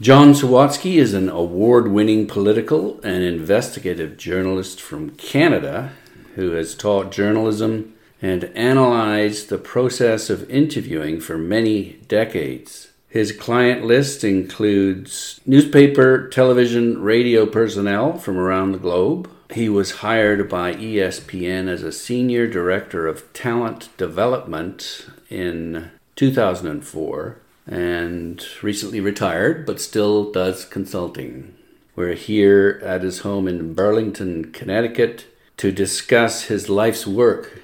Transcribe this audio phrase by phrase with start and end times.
[0.00, 5.92] John Sawatsky is an award winning political and investigative journalist from Canada
[6.34, 12.90] who has taught journalism and analyzed the process of interviewing for many decades.
[13.08, 19.30] His client list includes newspaper, television, radio personnel from around the globe.
[19.52, 28.44] He was hired by ESPN as a senior director of talent development in 2004 and
[28.62, 31.54] recently retired, but still does consulting.
[31.96, 37.62] We're here at his home in Burlington, Connecticut to discuss his life's work.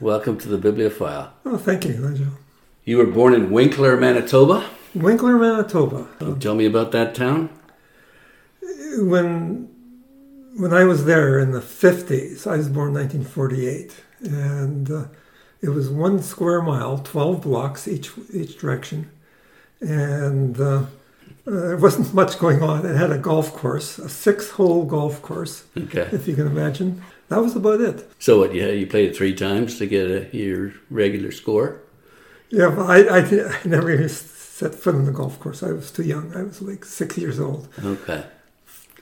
[0.00, 1.32] Welcome to the Bibliophile.
[1.44, 2.32] Oh, thank you, Nigel.
[2.84, 4.68] You were born in Winkler, Manitoba.
[4.94, 6.08] Winkler, Manitoba.
[6.40, 7.50] Tell me about that town?
[8.96, 9.68] When
[10.56, 15.04] when I was there in the 50s, I was born in 1948, and uh,
[15.60, 19.10] it was one square mile, 12 blocks each each direction
[19.80, 20.84] and uh, uh,
[21.46, 22.84] there wasn't much going on.
[22.86, 26.08] It had a golf course, a six-hole golf course, Okay.
[26.12, 27.02] if you can imagine.
[27.28, 28.10] That was about it.
[28.18, 28.54] So what?
[28.54, 31.80] Yeah, you played it three times to get a, your regular score.
[32.50, 35.62] Yeah, but I, I, I never even set foot on the golf course.
[35.62, 36.34] I was too young.
[36.34, 37.68] I was like six years old.
[37.84, 38.24] Okay.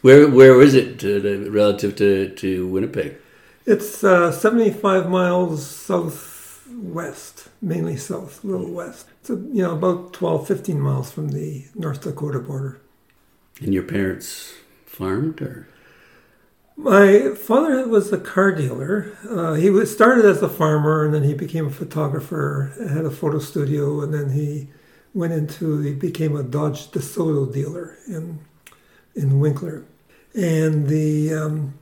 [0.02, 3.16] Where where is it to the, relative to, to Winnipeg?
[3.64, 5.66] It's uh, 75 miles
[6.76, 9.06] southwest, mainly south, a little west.
[9.20, 12.80] It's you know about 12, 15 miles from the North Dakota border.
[13.60, 15.68] And your parents farmed or?
[16.78, 19.16] My father was a car dealer.
[19.26, 22.74] Uh, he was started as a farmer, and then he became a photographer.
[22.92, 24.68] Had a photo studio, and then he
[25.14, 28.40] went into he became a Dodge DeSoto dealer in
[29.14, 29.84] in Winkler.
[30.34, 31.78] And the um,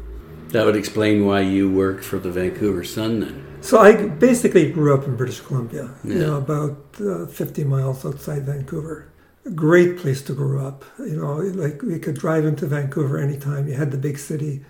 [0.49, 3.57] That would explain why you worked for the Vancouver Sun then.
[3.61, 8.43] So I basically grew up in British Columbia, you know, about uh, 50 miles outside
[8.43, 9.11] Vancouver.
[9.45, 10.85] A great place to grow up.
[10.99, 13.67] You know, like we could drive into Vancouver anytime.
[13.67, 14.63] You had the big city,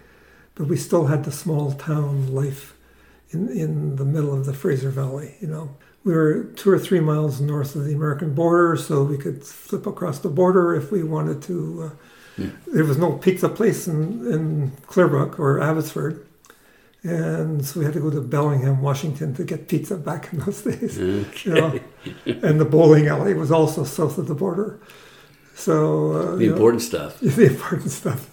[0.55, 2.75] but we still had the small town life
[3.31, 5.75] in, in the middle of the Fraser Valley, you know.
[6.03, 9.85] We were two or three miles north of the American border, so we could flip
[9.85, 11.91] across the border if we wanted to.
[12.37, 16.25] Uh, There was no pizza place in, in Clearbrook or Abbotsford.
[17.03, 20.61] And so we had to go to Bellingham, Washington to get pizza back in those
[20.69, 20.97] days.
[20.99, 21.49] Okay.
[21.49, 21.79] You know?
[22.25, 24.79] and the bowling alley was also south of the border.
[25.55, 27.19] So uh, The you know, important stuff.
[27.21, 28.29] the important stuff.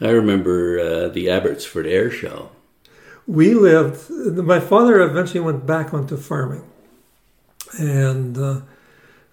[0.00, 2.50] I remember uh, the Abbotsford Air Show.
[3.28, 4.10] We lived.
[4.10, 6.64] My father eventually went back onto farming,
[7.78, 8.60] and uh,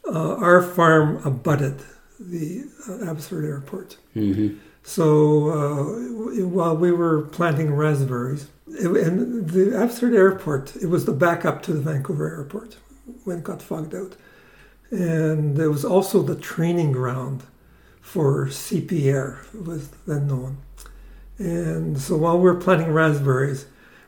[0.08, 1.82] uh, our farm abutted
[2.20, 3.98] the uh, Abbotsford Airport.
[4.14, 4.50] hmm
[4.84, 5.84] So uh,
[6.46, 11.74] while we were planting raspberries, it, and the Abbotsford Airport, it was the backup to
[11.74, 12.78] the Vancouver Airport
[13.24, 14.18] when it got fogged out.
[14.92, 17.44] And it was also the training ground
[18.02, 20.58] for CP Air, it was then known.
[21.38, 23.66] And so while we were planting raspberries,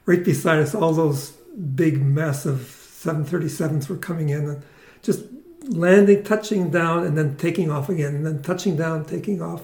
[0.08, 1.32] right beside us, all those
[1.76, 4.64] big, massive 737s were coming in and
[5.04, 5.26] just
[5.68, 9.64] landing, touching down, and then taking off again, and then touching down, taking off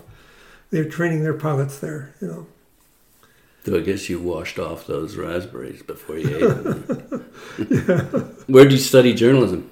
[0.70, 2.48] they're training their pilots there, you know.
[3.64, 8.36] So I guess you washed off those raspberries before you ate them.
[8.48, 9.70] Where did you study journalism?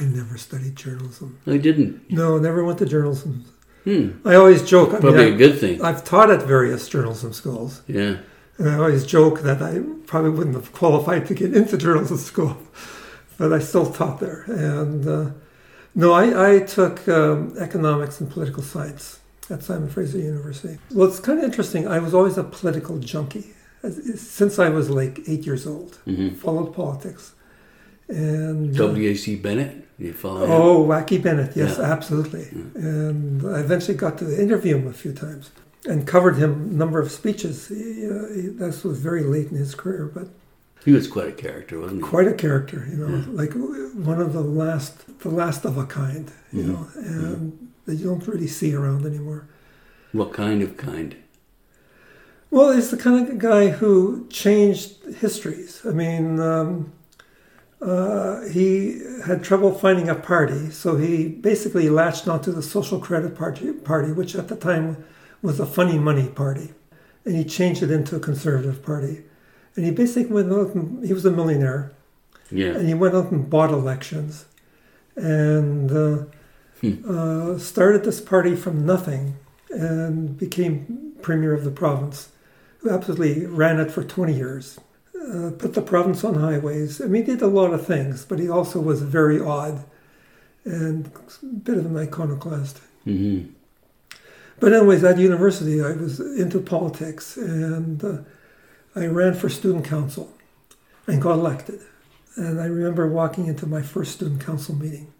[0.00, 1.38] I never studied journalism.
[1.46, 2.10] I didn't.
[2.10, 3.44] No, never went to journalism.
[3.84, 4.12] Hmm.
[4.24, 4.88] I always joke.
[4.88, 5.82] I mean, Probably I, a good thing.
[5.82, 8.16] I've taught at various journalism schools, Yeah.
[8.58, 12.56] And I always joke that I probably wouldn't have qualified to get into journalism school,
[13.38, 14.44] but I still taught there.
[14.48, 15.30] And uh,
[15.94, 19.18] no, I, I took um, economics and political science
[19.50, 20.78] at Simon Fraser University.
[20.92, 21.86] Well, it's kind of interesting.
[21.88, 23.46] I was always a political junkie
[23.82, 25.96] as- since I was like eight years old.
[26.04, 27.32] hmm Followed politics,
[28.08, 29.36] and uh, W.A.C.
[29.36, 29.86] Bennett?
[29.98, 30.50] You follow him?
[30.50, 31.84] Oh, Wacky Bennett, yes, Yeah.
[31.92, 32.48] absolutely.
[32.74, 35.50] And I eventually got to interview him a few times
[35.86, 37.68] and covered him a number of speeches.
[37.68, 40.28] He, uh, he, this was very late in his career, but
[40.84, 42.08] He was quite a character, wasn't he?
[42.08, 43.24] quite a character, you know, Yeah.
[43.32, 46.66] like one of the last, the last of a kind, you Mhm.
[46.68, 49.44] know, and that you don't really see around anymore.
[50.12, 51.16] What kind of kind?
[52.50, 55.80] Well, he's the kind of guy who changed histories.
[55.84, 56.92] I mean, um,
[57.82, 63.34] uh, he had trouble finding a party, so he basically latched onto the Social Credit
[63.34, 64.96] Party, party which at the time
[65.44, 66.72] was a funny money party,
[67.24, 69.22] and he changed it into a conservative party.
[69.76, 71.92] And he basically went out and he was a millionaire,
[72.50, 72.74] Yeah.
[72.76, 74.46] and he went out and bought elections,
[75.16, 76.24] and uh,
[77.08, 79.36] uh, started this party from nothing,
[79.70, 82.28] and became premier of the province.
[82.78, 84.78] Who absolutely ran it for 20 years
[85.32, 87.00] uh, put the province on highways.
[87.00, 89.84] I mean, he did a lot of things, but he also was very odd
[90.66, 91.10] and
[91.42, 92.80] a bit of an iconoclast.
[93.04, 93.40] hmm
[94.60, 98.18] But anyways, at university, I was into politics, and uh,
[98.94, 100.32] I ran for student council
[101.06, 101.80] and got elected.
[102.36, 105.12] And I remember walking into my first student council meeting,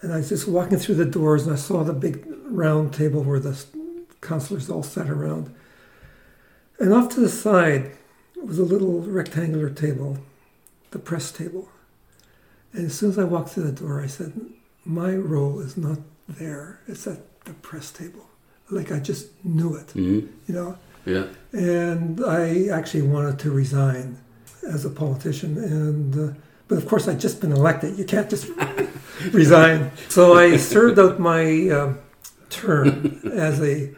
[0.00, 3.22] and I was just walking through the doors, and I saw the big round table
[3.22, 3.64] where the
[4.20, 5.54] counselors all sat around.
[6.78, 7.92] And off to the side
[8.42, 10.18] was a little rectangular table,
[10.90, 11.68] the press table.
[12.72, 14.32] And as soon as I walked through the door, I said,
[14.84, 15.98] My role is not
[16.28, 18.28] there, it's at the press table.
[18.70, 20.78] Like I just knew it, hmm you know?
[21.04, 21.26] Yeah.
[21.52, 24.18] And I actually wanted to resign
[24.66, 25.58] as a politician.
[25.58, 26.34] And, uh,
[26.66, 27.98] but of course, I'd just been elected.
[27.98, 28.48] You can't just
[29.32, 29.90] resign.
[30.08, 31.98] So I served out my um
[32.48, 33.90] term as a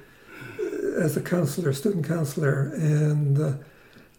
[0.98, 3.52] as a counselor, student counselor, and uh,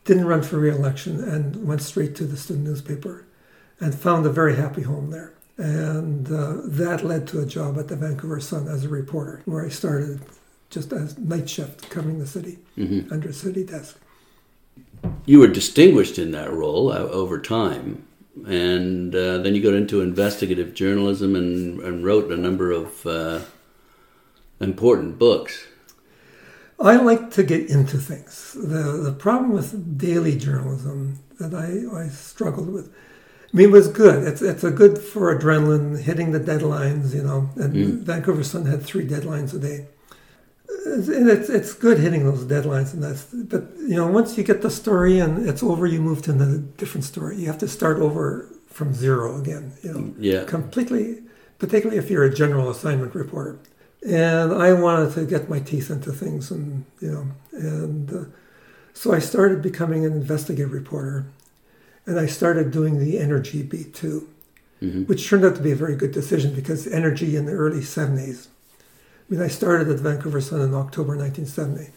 [0.06, 3.26] didn't run for re-election and went straight to the student newspaper
[3.80, 5.34] and found a very happy home there.
[5.58, 9.66] And uh, that led to a job at the Vancouver Sun as a reporter, where
[9.66, 10.22] I started
[10.70, 13.98] just as night shift covering the city hmm under city desk.
[15.26, 18.06] You were distinguished in that role uh, over time,
[18.46, 23.42] and uh, then you got into investigative journalism and, and wrote a number of uh,
[24.60, 25.66] important books.
[26.80, 28.54] I like to get into things.
[28.54, 32.94] The the problem with daily journalism that I, I struggled with.
[33.54, 34.28] I mean, it was good.
[34.28, 37.50] It's it's a good for adrenaline, hitting the deadlines, you know.
[37.56, 38.00] And Mm.
[38.04, 39.88] Vancouver Sun had three deadlines a day.
[40.86, 43.24] And it's it's good hitting those deadlines, and that's.
[43.54, 46.58] But you know, once you get the story and it's over, you move to another
[46.78, 47.38] different story.
[47.38, 49.74] You have to start over from zero again.
[49.84, 50.44] You know Yeah.
[50.44, 51.24] completely,
[51.60, 53.58] particularly if you're a general assignment reporter.
[54.06, 58.26] And I wanted to get my teeth into things, and you know, and uh,
[58.94, 61.26] so I started becoming an investigative reporter,
[62.08, 64.28] and I started doing the energy beat too,
[64.80, 67.82] hmm which turned out to be a very good decision because energy in the early
[67.82, 68.48] '70s.
[68.48, 71.92] I mean, I started at Vancouver Sun in October 1970,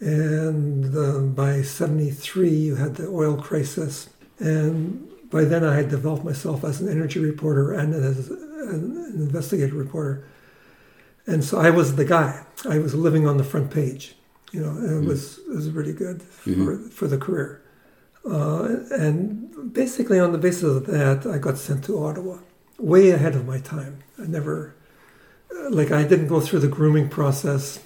[0.00, 4.08] and uh, by '73 you had the oil crisis,
[4.38, 9.76] and by then I had developed myself as an energy reporter and as an investigative
[9.76, 10.24] reporter.
[11.26, 12.44] And so I was the guy.
[12.68, 14.14] I was living on the front page,
[14.52, 17.62] you know, and it was it was really good for, for the career.
[18.28, 22.38] Uh, and basically, on the basis of that, I got sent to Ottawa,
[22.78, 23.98] way ahead of my time.
[24.20, 24.74] I never,
[25.54, 27.78] uh, like, I didn't go through the grooming process.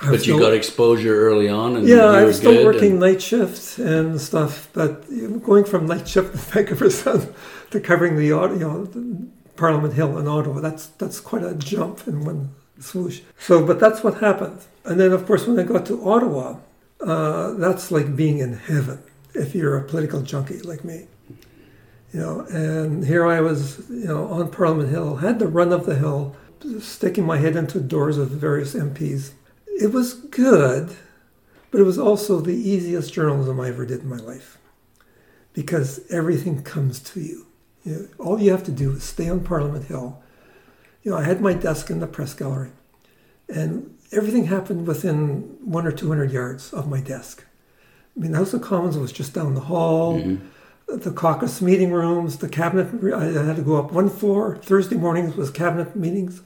[0.00, 3.00] I But you still- got exposure early on, and yeah, I was still working and-
[3.00, 5.04] night shifts and stuff, but
[5.42, 7.28] going from night shift in Vancouver Sun
[7.70, 12.06] to covering the you know the Parliament Hill in Ottawa, that's that's quite a jump
[12.06, 13.22] in one swoosh.
[13.40, 14.60] So, but that's what happened.
[14.84, 16.58] And then, of course, when I got to Ottawa,
[17.00, 19.00] uh, that's like being in heaven
[19.38, 21.06] if you're a political junkie like me.
[22.12, 25.84] You know, and here I was, you know, on Parliament Hill, had the run of
[25.84, 26.36] the hill,
[26.80, 29.32] sticking my head into doors of various MPs.
[29.66, 30.96] It was good,
[31.70, 34.58] but it was also the easiest journalism I ever did in my life
[35.52, 37.46] because everything comes to you.
[37.84, 40.22] you know, all you have to do is stay on Parliament Hill.
[41.02, 42.70] You know, I had my desk in the press gallery,
[43.48, 47.44] and everything happened within one or two hundred yards of my desk.
[48.18, 50.20] I mean, the House of Commons was just down the hall.
[50.88, 52.88] The caucus meeting rooms, the cabinet.
[53.14, 54.56] I had to go up one floor.
[54.56, 56.40] Thursday mornings was cabinet meetings.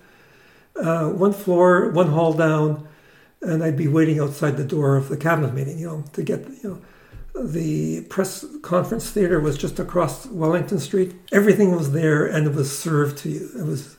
[0.76, 2.87] Uh, one floor, one hall down,
[3.41, 6.41] and I'd be waiting outside the door of the cabinet meeting, you know, to get,
[6.62, 6.83] you
[7.35, 11.14] know, the press conference theater was just across Wellington Street.
[11.31, 13.49] Everything was there, and it was served to you.
[13.59, 13.97] It was,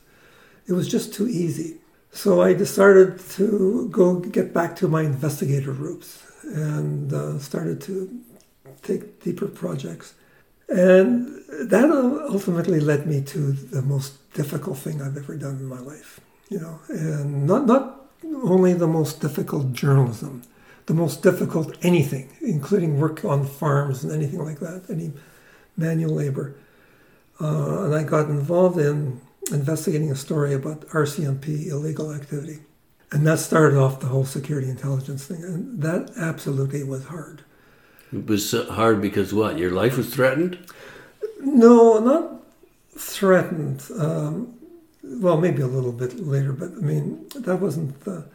[0.66, 1.78] it was just too easy.
[2.12, 8.20] So I decided to go get back to my investigative roots and uh, started to
[8.82, 10.14] take deeper projects.
[10.68, 11.90] And that
[12.30, 16.58] ultimately led me to the most difficult thing I've ever done in my life, you
[16.58, 18.08] know, and not, not
[18.42, 20.42] only the most difficult journalism,
[20.86, 25.12] the most difficult anything, including work on farms and anything like that, any
[25.76, 26.54] manual labor.
[27.40, 29.20] Uh, and I got involved in
[29.50, 32.60] investigating a story about RCMP illegal activity.
[33.14, 35.44] And that started off the whole security intelligence thing.
[35.44, 37.44] And that absolutely was hard.
[38.12, 39.56] It was hard because what?
[39.56, 40.58] Your life was threatened?
[41.38, 42.42] No, not
[42.96, 43.84] threatened.
[43.96, 44.54] Um,
[45.04, 48.26] well, maybe a little bit later, but I mean, that wasn't the.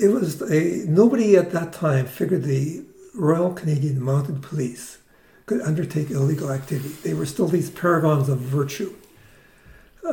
[0.00, 0.86] It was a.
[0.86, 2.84] Nobody at that time figured the
[3.16, 4.98] Royal Canadian Mounted Police
[5.46, 6.94] could undertake illegal activity.
[7.02, 8.94] They were still these paragons of virtue.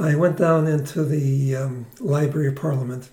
[0.02, 3.10] I went down into the um, Library of Parliament.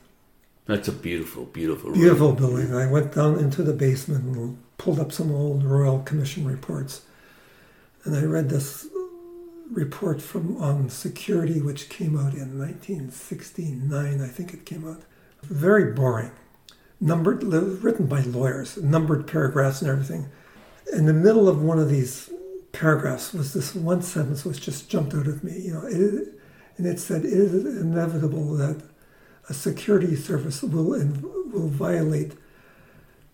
[0.70, 2.72] That's a beautiful, beautiful, beautiful building.
[2.72, 7.02] I went down into the basement and pulled up some old Royal Commission reports,
[8.04, 8.86] and I read this
[9.68, 14.20] report from on security, which came out in 1969.
[14.20, 15.02] I think it came out.
[15.42, 16.30] Very boring,
[17.00, 20.28] numbered, written by lawyers, numbered paragraphs and everything.
[20.92, 22.30] In the middle of one of these
[22.70, 25.62] paragraphs was this one sentence which just jumped out at me.
[25.62, 26.40] You know, it,
[26.76, 28.80] and it said, "It is inevitable that
[29.50, 30.90] a security service will
[31.52, 32.32] will violate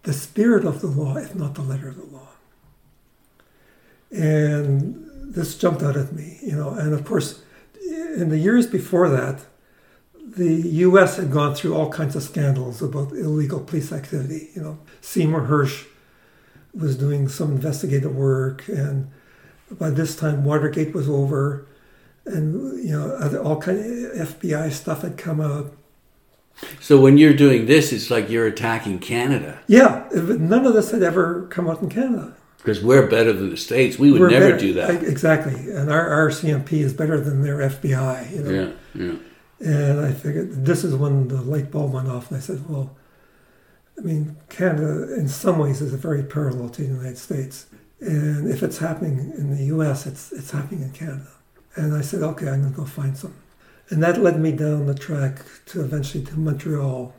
[0.03, 2.31] the spirit of the law, if not the letter of the law."
[4.11, 6.71] And this jumped out at me, you know.
[6.71, 7.43] And of course,
[8.17, 9.45] in the years before that,
[10.43, 10.55] the
[10.89, 11.17] U.S.
[11.17, 14.51] had gone through all kinds of scandals about illegal police activity.
[14.55, 15.87] You know, Seymour Hersh
[16.75, 19.11] was doing some investigative work, and
[19.71, 21.67] by this time, Watergate was over,
[22.25, 25.73] and you know, all kind of FBI stuff had come out.
[26.81, 29.61] So when you're doing this, it's like you're attacking Canada.
[29.67, 32.35] Yeah, none of this had ever come out in Canada
[32.67, 33.97] because we're better than the states.
[33.97, 35.05] We would we're never better, do that.
[35.05, 38.33] Exactly, and our RCMP is better than their FBI.
[38.33, 38.51] You know?
[38.51, 39.19] Yeah, yeah.
[39.59, 42.97] And I figured this is when the light bulb went off, and I said, "Well,
[43.97, 47.67] I mean, Canada in some ways is a very parallel to the United States,
[48.01, 51.29] and if it's happening in the U.S., it's it's happening in Canada."
[51.77, 53.35] And I said, "Okay, I'm going to go find some,"
[53.89, 57.15] and that led me down the track to eventually to Montreal,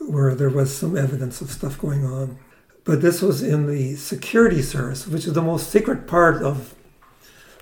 [0.00, 2.38] where there was some evidence of stuff going on
[2.84, 6.74] but this was in the security service, which is the most secret part of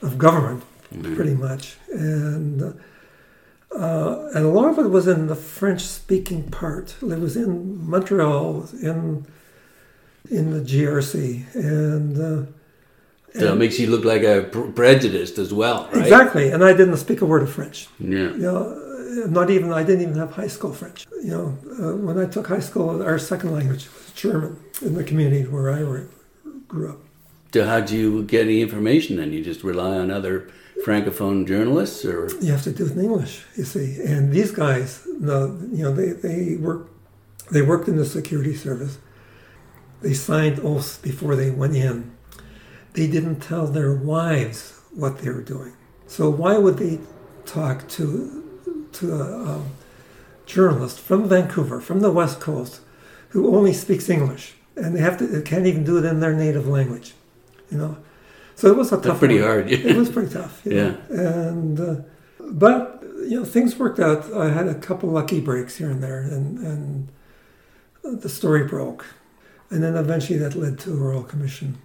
[0.03, 1.15] of government, mm-hmm.
[1.15, 2.63] pretty much, and
[3.77, 6.97] uh, and a lot of it was in the French-speaking part.
[7.03, 9.27] It was in Montreal, in
[10.31, 12.19] in the GRC, and.
[12.19, 12.51] Uh,
[13.35, 14.43] that makes you look like a
[14.75, 16.03] prejudiced as well, right?
[16.03, 17.89] Exactly, and I didn't speak a word of French.
[17.99, 18.33] Yeah.
[18.33, 21.07] You know, not even I didn't even have high school French.
[21.23, 25.05] You know, uh, when I took high school, our second language was German in the
[25.05, 26.07] community where I
[26.69, 26.99] grew up.
[27.53, 29.33] So how do you get any information then?
[29.33, 30.49] You just rely on other
[30.85, 33.45] francophone journalists, or you have to do it in English.
[33.57, 36.89] You see, and these guys, no, you know, they they work,
[37.51, 38.99] they worked in the security service.
[40.01, 42.13] They signed oaths before they went in.
[42.95, 45.75] They didn't tell their wives what they were doing.
[46.07, 46.99] So why would they
[47.47, 48.37] talk to
[48.93, 49.63] to a, a
[50.47, 52.81] journalist from Vancouver, from the West Coast,
[53.29, 54.55] who only speaks English?
[54.77, 57.15] and they have to they can't even do it in their native language,
[57.71, 57.97] you know.
[58.55, 59.05] So it was a tough.
[59.05, 59.45] That's pretty one.
[59.45, 59.71] hard.
[59.73, 60.63] it was pretty tough.
[60.65, 60.91] yeah.
[60.91, 60.99] Know?
[61.11, 61.95] And uh,
[62.39, 64.33] but you know things worked out.
[64.33, 66.59] I had a couple lucky breaks here and there, and
[68.03, 69.07] and the story broke,
[69.71, 71.79] and then eventually that led to a royal commission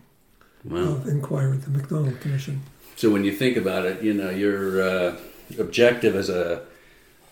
[0.70, 0.80] wow.
[0.80, 2.62] of inquiry, the McDonald Commission.
[2.96, 5.18] So when you think about it, you know your uh,
[5.60, 6.64] objective as a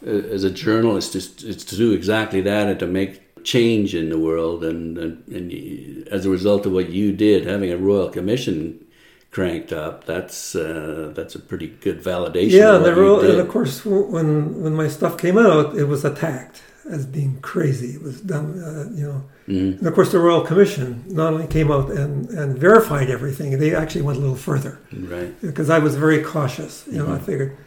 [0.05, 4.19] as a journalist is, is to do exactly that and to make change in the
[4.19, 8.85] world, and, and, and as a result of what you did, having a royal commission
[9.31, 12.51] cranked up, that's uh, that's a pretty good validation.
[12.51, 16.05] Yeah, of the royal, and of course, when when my stuff came out, it was
[16.05, 17.95] attacked as being crazy.
[17.95, 19.23] It was done, uh, you know.
[19.47, 19.79] Mm-hmm.
[19.79, 23.75] And of course, the Royal Commission not only came out and, and verified everything, they
[23.75, 24.79] actually went a little further.
[24.91, 25.39] Right.
[25.41, 26.85] Because I was very cautious.
[26.87, 27.13] You know, mm-hmm.
[27.13, 27.57] I figured,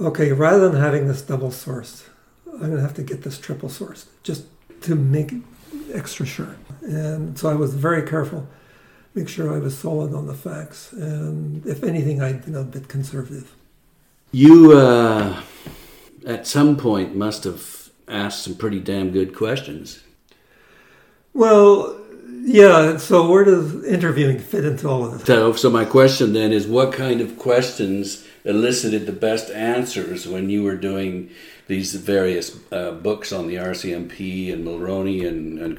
[0.00, 2.04] okay, rather than having this double source,
[2.52, 4.44] I'm going to have to get this triple source Just
[4.82, 5.32] to make
[5.92, 6.56] extra sure.
[6.82, 8.46] And so I was very careful,
[9.14, 10.92] make sure I was solid on the facts.
[10.92, 13.54] And if anything, I'd been a bit conservative.
[14.32, 15.40] You, uh,
[16.26, 20.02] at some point, must have asked some pretty damn good questions.
[21.32, 22.00] Well,
[22.42, 22.96] yeah.
[22.98, 25.26] So where does interviewing fit into all of this?
[25.26, 30.50] So, so my question then is, what kind of questions elicited the best answers when
[30.50, 31.30] you were doing
[31.66, 35.74] these various uh, books on the RCMP and Mulroney and, and?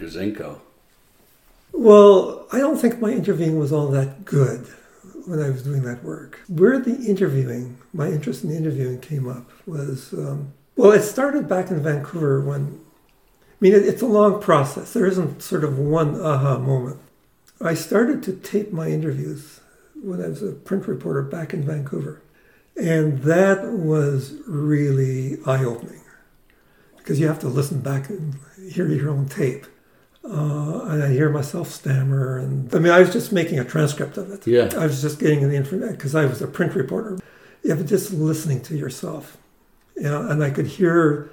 [1.72, 4.66] Well, I don't think my interviewing was all that good
[5.26, 6.40] when I was doing that work.
[6.48, 11.70] Where the interviewing, my interest in interviewing came up was, um, well, it started back
[11.70, 12.82] in Vancouver when,
[13.34, 14.94] I mean, it, it's a long process.
[14.94, 17.00] There isn't sort of one aha moment.
[17.62, 19.62] I started to tape my interviews
[20.02, 22.22] when I was a print reporter back in Vancouver.
[22.76, 26.02] And that was really eye opening
[26.98, 28.36] because you have to listen back and
[28.70, 29.66] hear your own tape.
[30.24, 34.18] Uh, and I hear myself stammer, and I mean, I was just making a transcript
[34.18, 34.48] of it.
[34.48, 34.72] Yeah.
[34.76, 37.20] I was just getting the information because I was a print reporter.
[37.62, 39.38] Yeah, but just listening to yourself,
[39.96, 41.30] you know, and I could hear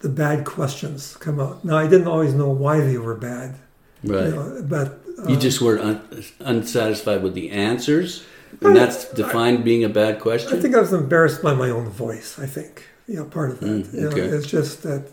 [0.00, 1.64] the bad questions come out.
[1.64, 3.56] Now, I didn't always know why they were bad,
[4.04, 4.26] Right.
[4.26, 6.00] you know, but uh, You just were un-
[6.40, 8.24] unsatisfied with the answers,
[8.60, 10.56] and that's defined being a bad question.
[10.56, 12.38] I think I was embarrassed by my own voice.
[12.38, 13.66] I think you know part of that.
[13.66, 15.04] Mm, you know, it's just that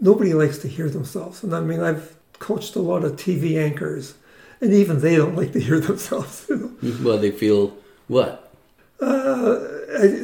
[0.00, 4.14] nobody likes to hear themselves, and I mean I've coached a lot of TV anchors,
[4.60, 6.46] and even they don't like to hear themselves.
[6.48, 6.94] You know?
[7.04, 7.76] well, they feel
[8.08, 8.45] what?
[9.00, 9.58] Uh,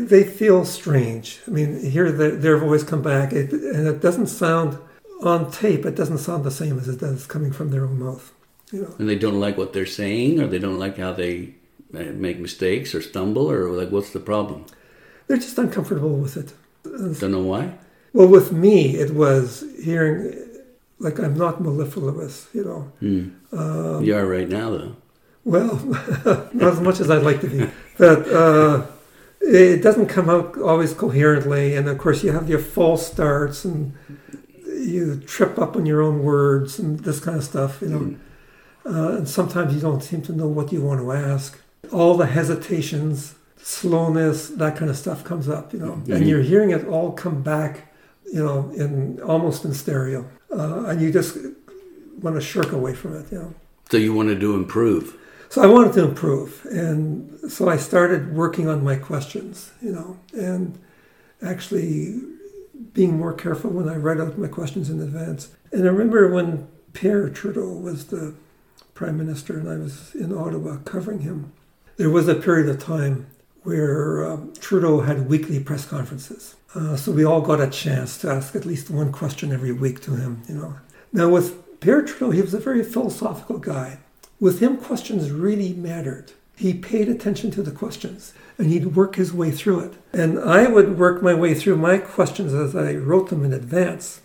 [0.01, 1.41] they feel strange.
[1.47, 4.79] I mean, hear their, their voice come back, it, and it doesn't sound
[5.23, 5.85] on tape.
[5.85, 8.33] It doesn't sound the same as it does coming from their own mouth.
[8.73, 8.95] You know.
[8.99, 11.55] And they don't like what they're saying, or they don't like how they
[11.95, 14.67] uh, make mistakes or stumble, or like what's the problem?
[15.27, 16.53] They're just uncomfortable with it.
[17.21, 17.75] Don't know why.
[18.13, 20.35] Well, with me, it was hearing
[20.99, 22.93] like I'm not mellifluous, you know.
[23.01, 23.57] Hmm.
[23.57, 24.97] Um, you are right now, though.
[25.45, 25.77] Well,
[26.53, 27.71] not as much as I'd like to be,
[28.03, 28.85] but uh,
[29.41, 31.77] it doesn't come out always coherently.
[31.77, 33.95] And of course, you have your false starts, and
[34.67, 38.17] you trip up on your own words and this kind of stuff, you know.
[38.85, 41.61] Uh, and sometimes you don't seem to know what you want to ask.
[41.93, 45.93] All the hesitations, slowness, that kind of stuff comes up, you know.
[45.93, 46.29] And Mhm.
[46.29, 47.73] you're hearing it all come back,
[48.33, 51.39] you know, in almost in stereo, uh, and you just
[52.21, 53.55] want to shirk away from it, you know.
[53.93, 55.15] So you wanted to improve.
[55.53, 60.19] So I wanted to improve, and so I started working on my questions, you know,
[60.33, 60.79] and
[61.43, 62.23] actually
[62.95, 65.51] being more careful when I write out my questions in advance.
[65.71, 68.33] And I remember when Pierre Trudeau was the
[68.95, 71.53] prime minister, and I was in Ottawa covering him.
[71.99, 73.27] There was a period of time
[73.63, 78.31] where um, Trudeau had weekly press conferences, uh, so we all got a chance to
[78.31, 80.77] ask at least one question every week to him, you know.
[81.13, 83.99] Now with Pierre Trudeau, he was a very philosophical guy
[84.43, 86.33] with him, questions really mattered.
[86.57, 89.95] He paid attention to the questions and he'd work his way through it.
[90.13, 94.21] And I would work my way through my questions as I wrote them in advance,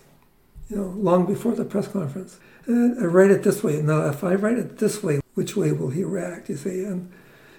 [0.68, 2.38] you know, long before the press conference.
[2.66, 3.76] And I write it this way.
[3.78, 6.48] And now, if I write it this way, which way will he react?
[6.48, 7.12] You see, and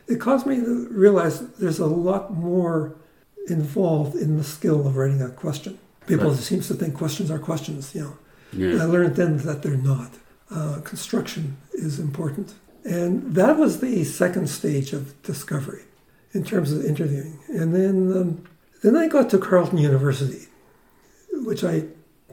[0.08, 2.94] it caused me to realize there's a lot more
[3.48, 5.80] involved in the skill of writing a question.
[6.08, 6.40] People Right.
[6.40, 8.14] seems to think questions are questions, you know.
[8.52, 8.84] Yeah.
[8.84, 10.12] I learned then that they're not.
[10.52, 12.54] Uh, construction is important.
[12.84, 15.84] And that was the second stage of discovery
[16.34, 17.40] in terms of interviewing.
[17.50, 18.48] And then, um,
[18.82, 20.48] then I got to Carleton University,
[21.34, 21.84] which I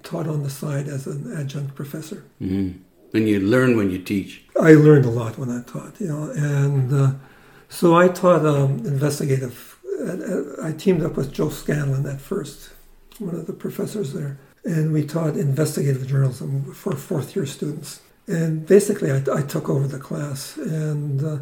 [0.03, 2.25] taught on the side as an adjunct professor.
[2.39, 2.71] hmm
[3.13, 4.45] And you learn when you teach.
[4.61, 7.13] I learned a lot when I taught, you know, and uh,
[7.69, 9.77] so I taught um, investigative.
[10.01, 12.71] Uh, I teamed up with Joe Scanlon at first,
[13.19, 18.01] one of the professors there, and we taught investigative journalism for fourth year students.
[18.27, 21.39] And basically, I, I took over the class, and uh,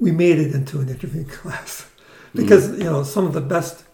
[0.00, 1.88] we made it into an interviewing class
[2.34, 3.84] because you know some of the best.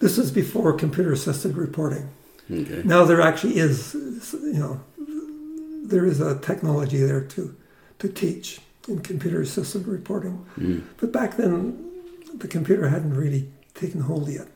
[0.00, 2.08] This is before computer assisted reporting.
[2.50, 2.82] Okay.
[2.84, 4.80] Now there actually is, you know,
[5.84, 7.54] there is a technology there to
[8.00, 10.44] to teach in computer assisted reporting.
[10.58, 10.82] Mm.
[10.98, 11.78] But back then,
[12.34, 14.48] the computer hadn't really taken hold yet.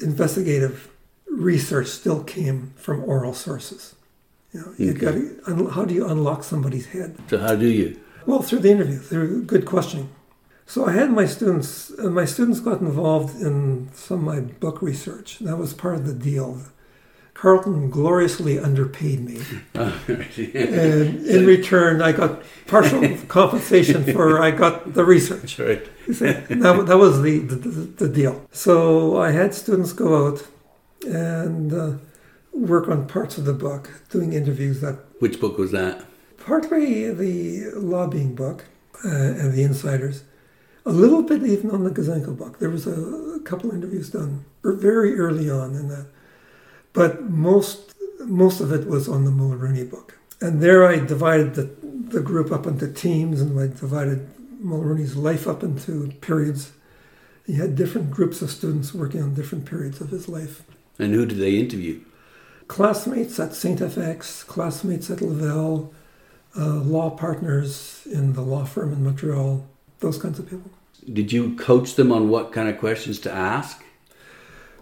[0.00, 0.90] Investigative
[1.28, 3.95] research still came from oral sources.
[4.56, 5.00] You know, you Okay.
[5.44, 7.16] got how do you unlock somebody's head?
[7.28, 7.98] So how do you?
[8.24, 10.08] Well, through the interview, through good questioning.
[10.66, 14.80] So I had my students, and my students got involved in some of my book
[14.82, 15.38] research.
[15.40, 16.58] That was part of the deal.
[17.34, 19.38] Carleton gloriously underpaid me,
[19.74, 25.58] Oh, and in return, I got partial compensation for I got the research.
[25.58, 25.86] Right.
[26.06, 27.56] See, that, that was the, the,
[28.04, 28.34] the deal.
[28.52, 30.38] So I had students go out
[31.06, 31.92] and uh,
[32.56, 36.04] work on parts of the book, doing interviews that Which book was that?
[36.38, 38.64] partly the lobbying book
[39.04, 40.22] uh, and the insiders,
[40.84, 42.58] a little bit even on the Gouzenko book.
[42.58, 46.06] There was a, a couple interviews done er- very early on in that,
[46.92, 50.18] but most most of it was on the Mulroney book.
[50.40, 54.28] And there I divided the, the group up into teams, and I divided
[54.64, 56.72] Mulroney's life up into periods.
[57.46, 60.62] He had different groups of students working on different periods of his life
[60.98, 62.00] And who did they interview?
[62.68, 63.78] Classmates at St.
[63.78, 65.94] FX, classmates at Laval,
[66.56, 69.66] uh, law partners in the law firm in Montreal,
[70.00, 70.70] those kinds of people.
[71.12, 73.84] Did you coach them on what kind of questions to ask?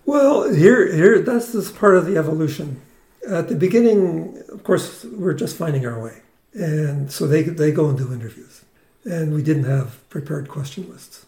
[0.07, 2.81] Well, here, here, that's this part of the evolution.
[3.29, 7.89] At the beginning, of course, we're just finding our way, and so they they go
[7.89, 8.65] and do interviews,
[9.05, 11.25] and we didn't have prepared question lists,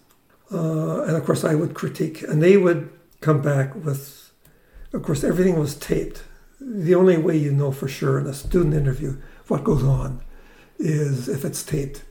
[0.52, 2.90] uh, and of course, I would critique, and they would
[3.22, 4.30] come back with,
[4.92, 6.22] of course, everything was taped.
[6.60, 9.16] The only way you know for sure in a student interview
[9.48, 10.20] what goes on
[10.78, 12.02] is if it's taped,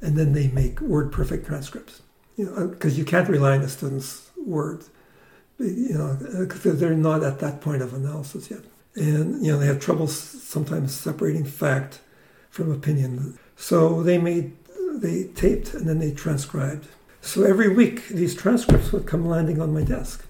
[0.00, 2.02] and then they make word perfect transcripts.
[2.36, 4.90] You know, because you can't rely on the students' words.
[5.58, 8.60] You know, because they're not at that point of analysis yet,
[8.96, 12.00] and you know they have trouble sometimes separating fact
[12.50, 13.38] from opinion.
[13.56, 14.56] So they made
[15.00, 16.88] they taped and then they transcribed.
[17.20, 20.26] So every week these transcripts would come landing on my desk,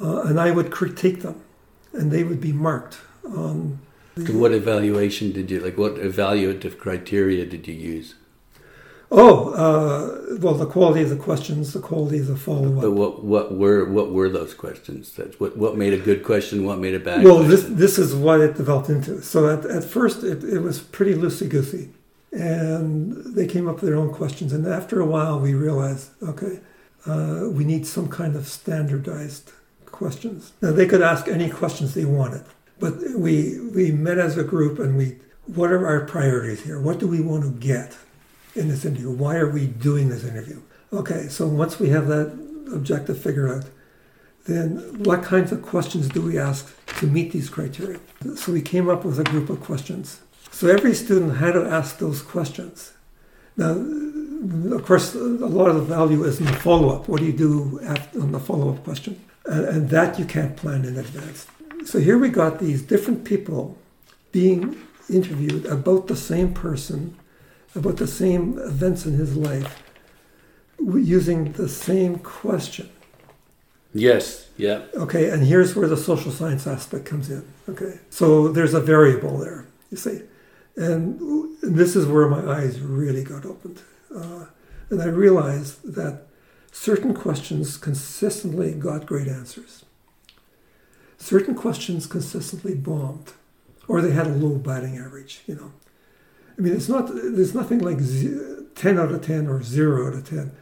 [0.00, 1.42] uh, and I would critique them,
[1.98, 3.80] and they would be marked on.
[4.14, 5.76] The, what evaluation did you like?
[5.78, 8.14] What evaluative criteria did you use?
[9.10, 12.82] Oh, uh, well, the quality of the questions, the quality of the follow up.
[12.82, 15.12] But what what were what were those questions?
[15.12, 16.66] That's what what made a good question.
[16.66, 17.24] What made a bad?
[17.24, 17.76] Well, question?
[17.76, 19.22] this this is what it developed into.
[19.22, 21.88] So at, at first it, it was pretty loosey goosey,
[22.32, 24.52] and they came up with their own questions.
[24.52, 26.60] And after a while, we realized, okay,
[27.06, 29.52] uh, we need some kind of standardized
[29.98, 30.52] questions.
[30.62, 32.44] Now they could ask any questions they wanted,
[32.78, 32.94] but
[33.26, 33.34] we
[33.76, 35.06] we met as a group and we
[35.58, 36.78] what are our priorities here?
[36.80, 37.90] What do we want to get?
[38.58, 39.10] in this interview?
[39.10, 40.60] Why are we doing this interview?
[40.92, 42.32] Okay, so once we have that
[42.72, 43.70] objective figured out,
[44.46, 48.00] then what kinds of questions do we ask to meet these criteria?
[48.36, 50.20] So we came up with a group of questions.
[50.50, 52.92] So every student had to ask those questions.
[53.56, 53.72] Now,
[54.74, 57.08] of course, a lot of the value is in the follow up.
[57.08, 59.22] What do you do after, on the follow up question?
[59.48, 61.46] And, and that you can't plan in advance.
[61.84, 63.76] So here we got these different people
[64.30, 64.76] being
[65.08, 67.16] interviewed about the same person
[67.74, 69.82] about the same events in his life
[70.80, 72.88] using the same question.
[73.94, 74.82] Yes, yeah.
[74.94, 77.46] Okay, and here's where the social science aspect comes in.
[77.68, 80.20] Okay, so there's a variable there, you see.
[80.76, 83.82] And this is where my eyes really got opened.
[84.14, 84.46] Uh,
[84.90, 86.27] and I realized that
[86.78, 89.84] certain questions consistently got great answers.
[91.16, 93.32] Certain questions consistently bombed,
[93.88, 95.72] or they had a low batting average, you know.
[96.56, 97.08] I mean, it's not.
[97.12, 97.98] There's nothing like
[98.76, 100.52] ten out of ten or zero out of ten.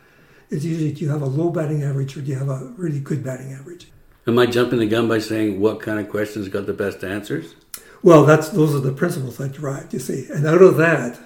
[0.48, 3.00] It's usually do you have a low batting average or do you have a really
[3.00, 3.88] good batting average.
[4.26, 7.55] Am I jumping the gun by saying what kind of questions got the best answers?
[8.02, 9.92] Well, that's those are the principles I derived.
[9.92, 11.18] You see, and out of that,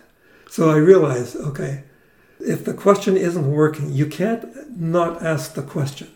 [0.48, 1.84] so I realized, okay,
[2.42, 4.44] if the question isn't working, you can't
[4.80, 6.08] not ask the question.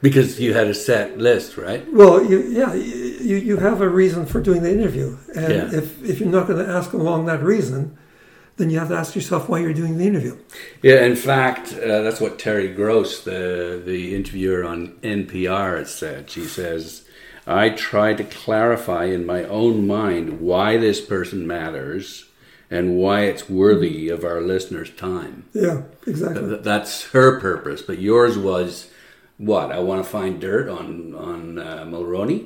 [0.00, 1.86] Because you had a set list, right?
[1.92, 5.16] Well, you, yeah, you, you have a reason for doing the interview.
[5.36, 5.78] And Yeah.
[5.78, 7.96] if, if you're not going to ask along that reason,
[8.56, 10.36] then you have to ask yourself why you're doing the interview.
[10.82, 16.30] Yeah, in fact, uh, that's what Terry Gross, the the interviewer on NPR, said.
[16.30, 17.02] She says,
[17.46, 22.26] "I try to clarify in my own mind why this person matters
[22.76, 26.48] and why it's worthy of our listeners' time." Yeah, exactly.
[26.48, 28.90] Th- That's her purpose, but yours was
[29.38, 29.70] what?
[29.70, 32.40] I want to find dirt on on uh, Mulroney.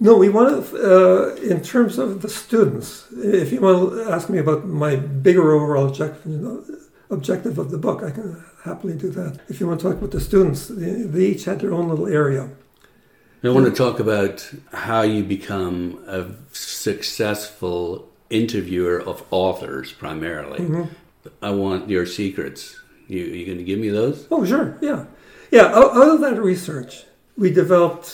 [0.00, 4.28] No, we want to, uh, in terms of the students, if you want to ask
[4.28, 6.64] me about my bigger overall objective, you know,
[7.08, 9.38] objective of the book, I can happily do that.
[9.48, 12.08] If you want to talk about the students, they, they each had their own little
[12.08, 12.50] area.
[13.44, 20.60] I want to talk about how you become a successful interviewer of authors primarily.
[20.60, 21.28] Mm-hmm.
[21.40, 22.80] I want your secrets.
[23.06, 24.26] You you going to give me those?
[24.30, 25.04] Oh, sure, yeah.
[25.50, 27.04] Yeah, out of that research,
[27.36, 28.08] we developed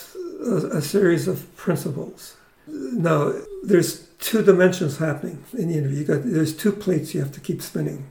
[0.44, 2.36] a, a series of principles.
[2.66, 6.04] Now, there's two dimensions happening in the interview.
[6.04, 8.06] Got, there's two plates you have to keep spinning.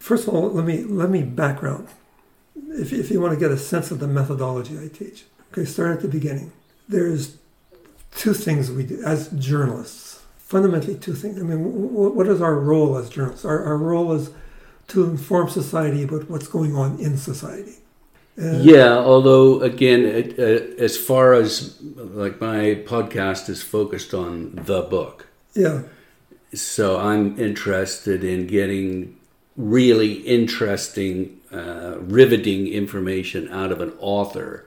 [0.00, 1.88] First of all, let me let me background.
[2.68, 5.92] If, if you want to get a sense of the methodology I teach, okay, start
[5.96, 6.52] at the beginning.
[6.88, 7.36] There's
[8.16, 10.03] two things we do as journalists.
[10.54, 11.36] Fundamentally, two things.
[11.40, 13.44] I mean, wh- what is our role as journalists?
[13.44, 14.30] Our, our role is
[14.92, 17.74] to inform society about what's going on in society.
[18.36, 21.52] And- Yeah, although again, it, uh, as far as
[22.22, 22.60] like my
[22.92, 24.32] podcast is focused on
[24.70, 25.80] the book, yeah,
[26.52, 29.16] so I'm interested in getting
[29.56, 34.66] really interesting, uh, riveting information out of an author.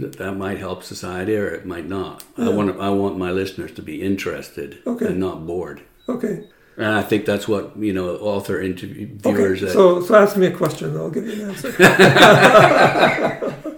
[0.00, 2.24] That, that might help society, or it might not.
[2.38, 5.06] I want I want my listeners to be interested Okay.
[5.06, 5.82] and not bored.
[6.08, 6.44] okay.
[6.78, 9.60] And I think that's what you know, author Okay, interviewers.
[9.60, 11.72] that- so, so ask me a question, and I'll give you an answer.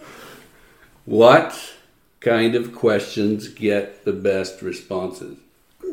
[1.04, 1.74] what
[2.20, 5.38] kind of questions get the best responses?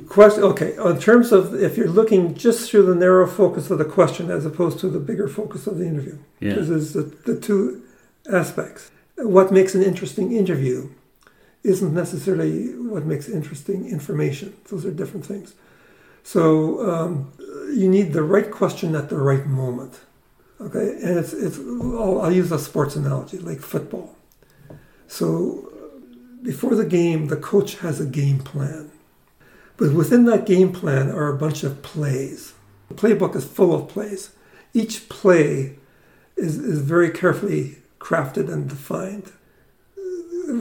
[0.08, 3.86] question, okay, in terms of if you're looking just through the narrow focus of the
[3.86, 6.50] question as opposed to the bigger focus of the interview, Yeah.
[6.50, 7.84] because there's the, the two
[8.32, 8.90] aspects.
[9.24, 10.90] What makes an interesting interview
[11.64, 14.56] isn't necessarily what makes interesting information.
[14.70, 15.54] Those are different things.
[16.24, 17.34] So um,
[17.74, 20.00] you need the right question at the right moment.
[20.60, 21.58] Okay, and it's it's.
[21.58, 24.16] I'll, I'll use a sports analogy like football.
[25.08, 25.72] So
[26.44, 28.92] before the game, the coach has a game plan.
[29.78, 32.54] But within that game plan are a bunch of plays.
[32.90, 34.32] The playbook is full of plays.
[34.74, 35.78] Each play
[36.36, 39.32] is, is very carefully crafted and defined.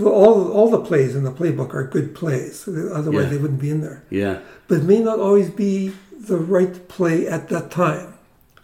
[0.05, 3.31] All, all the plays in the playbook are good plays, otherwise, Yeah.
[3.31, 4.05] they wouldn't be in there.
[4.11, 4.39] Yeah.
[4.69, 8.15] But it may not always be the right play at that time.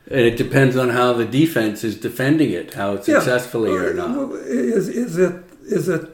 [0.09, 3.01] And it depends on how the defense is defending it, how Yeah.
[3.03, 4.33] successfully or Uh, not.
[4.47, 5.35] Is, is, it,
[5.65, 6.05] is it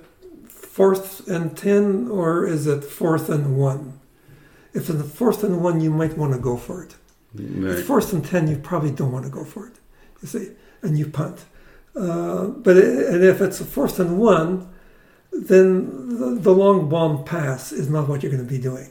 [0.49, 3.95] fourth and 10 or is it fourth and one?
[4.73, 6.95] If it's fourth and one, you might want to go for it.
[7.35, 7.75] If Right.
[7.75, 9.75] it's fourth and 10, you probably don't want to go for it,
[10.23, 10.51] you see,
[10.83, 11.45] and you punt.
[11.95, 14.69] Uh, but i- and if it's a fourth and one,
[15.33, 18.89] then the, the long bomb pass is not what you're going to be doing.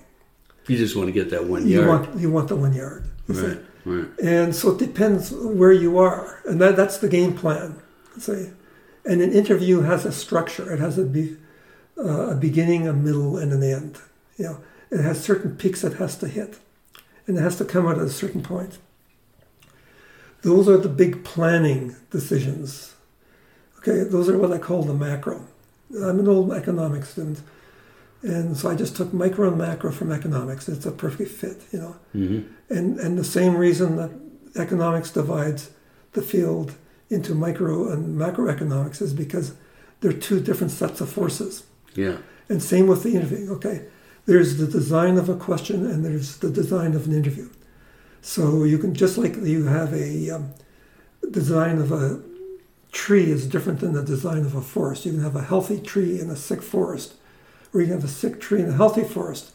[0.68, 1.88] You just want to get that one You yard.
[1.88, 3.06] want you want the one yard.
[3.28, 3.60] right.
[3.84, 4.06] Right.
[4.22, 7.82] And so it depends where you are, and that, that's the game plan.
[8.20, 8.52] See,
[9.06, 10.72] and an interview has a structure.
[10.72, 11.36] It has a, be,
[11.98, 13.98] uh, a beginning, a middle, and an end.
[14.38, 14.58] You know,
[14.92, 16.60] it has certain peaks it has to hit,
[17.26, 18.78] and it has to come out at a certain point.
[20.44, 22.91] Those are the big planning decisions.
[23.82, 25.42] Okay, those are what I call the macro.
[25.96, 27.42] I'm an old economics student,
[28.22, 30.70] and so I just took micro and macro from economics.
[30.70, 31.96] It's a perfect fit, you know.
[32.14, 32.40] hmm
[32.70, 34.12] And, and the same reason that
[34.56, 35.72] economics divides
[36.14, 36.76] the field
[37.10, 39.54] into micro and macroeconomics is because
[40.00, 41.64] they're two different sets of forces.
[41.96, 42.18] Yeah.
[42.50, 43.52] And same with the interview.
[43.54, 43.86] Okay,
[44.26, 47.50] there's the design of a question and there's the design of an interview.
[48.22, 50.54] So you can just like you have a um,
[51.32, 52.22] design of a
[52.92, 55.06] tree is different than the design of a forest.
[55.06, 57.16] You can have a healthy tree in a sick forest,
[57.74, 59.52] or you can have a sick tree in a healthy forest.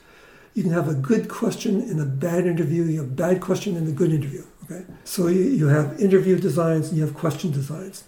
[0.55, 2.85] You can have a good question in a bad interview.
[2.85, 4.45] You have a bad question in a good interview.
[4.65, 8.05] Okay, so you, you have interview designs and you have question designs.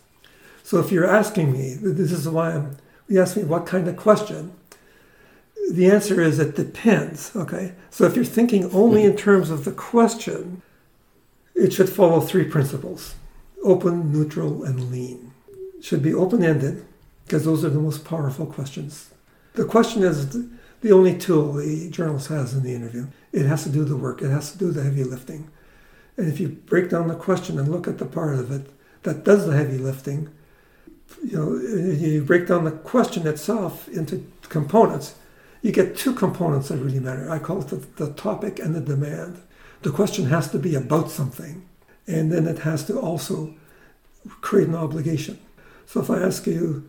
[0.64, 2.76] So if you're asking me, this is why I'm.
[3.06, 4.52] You ask me what kind of question.
[5.70, 7.36] The answer is it depends.
[7.36, 10.62] Okay, so if you're thinking only in terms of the question,
[11.54, 13.14] it should follow three principles:
[13.64, 15.32] open, neutral, and lean.
[15.80, 16.84] Should be open-ended
[17.24, 19.10] because those are the most powerful questions.
[19.54, 20.28] The question is
[20.80, 23.08] the only tool the journalist has in the interview.
[23.32, 24.22] It has to do the work.
[24.22, 25.50] It has to do the heavy lifting.
[26.16, 28.70] And if you break down the question and look at the part of it
[29.02, 30.30] that does the heavy lifting,
[31.24, 35.14] you know, you break down the question itself into components.
[35.62, 37.30] You get two components that really matter.
[37.30, 39.40] I call it the, the topic and the demand.
[39.82, 41.67] The question has to be about something,
[42.08, 43.54] and then it has to also
[44.40, 45.38] create an obligation.
[45.86, 46.88] So if I ask you,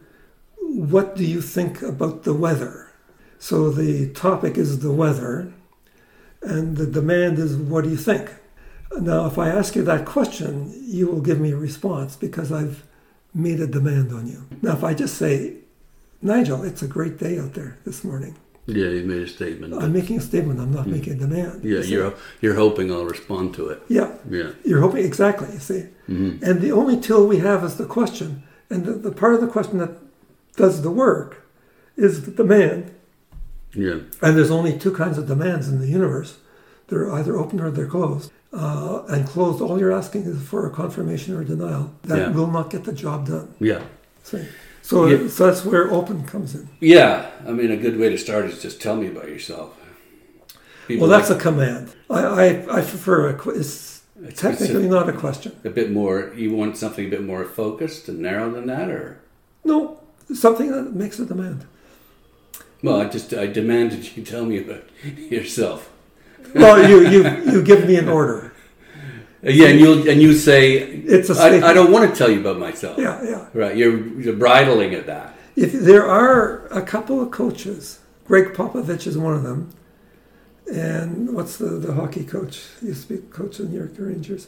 [0.58, 2.92] what do you think about the weather?
[3.38, 5.54] So the topic is the weather,
[6.42, 8.34] and the demand is what do you think?
[9.00, 12.86] Now, if I ask you that question, you will give me a response because I've
[13.34, 14.46] made a demand on you.
[14.62, 15.56] Now, if I just say,
[16.22, 18.36] Nigel, it's a great day out there this morning,
[18.70, 19.74] Yeah, you made a statement.
[19.74, 21.64] I'm making a statement, I'm not making a demand.
[21.64, 23.82] yeah, you you're you're hoping I'll respond to it.
[23.88, 24.52] Yeah, Yeah.
[24.64, 25.84] you're hoping, exactly, you see.
[26.08, 28.44] hmm And the only tool we have is the question.
[28.70, 29.92] And the, the part of the question that
[30.56, 31.44] does the work
[31.98, 32.92] is the demand.
[33.74, 34.00] Yeah.
[34.22, 36.38] And there's only two kinds of demands in the universe
[36.88, 38.32] they're either open or they're closed.
[38.52, 41.92] Uh, and closed, all you're asking is for a confirmation or denial.
[42.04, 42.32] That Yeah.
[42.32, 43.48] will not get the job done.
[43.60, 43.82] Yeah.
[44.24, 44.46] See?
[44.90, 45.28] So, Yeah.
[45.30, 46.68] so that's where open comes in.
[46.80, 47.30] Yeah.
[47.48, 49.76] I mean, a good way to start is just tell me about yourself.
[50.88, 51.90] People Well, that's like a command.
[52.10, 52.46] I, I,
[52.80, 55.52] I prefer a, it's a technically specific- not a question.
[55.64, 56.34] a bit more.
[56.36, 59.20] You want something a bit more focused and narrow than that, or
[59.64, 60.00] No,
[60.34, 61.68] something that makes a demand.
[62.82, 64.86] well, I just I demanded you tell me about
[65.30, 65.92] yourself.
[66.56, 67.22] Well, you, you,
[67.52, 68.49] you give me an order.
[69.46, 72.40] Uh, Yeah, and you and you say It's a I, don't want to tell you
[72.40, 72.98] about myself.
[72.98, 73.46] Yeah, yeah.
[73.54, 73.76] Right.
[73.76, 75.36] You're you're bridling at that.
[75.56, 79.74] If there are a couple of coaches, Gregg Popovich is one of them,
[80.72, 82.64] and what's the, the hockey coach?
[82.82, 84.48] Used to be coach of the New York Rangers.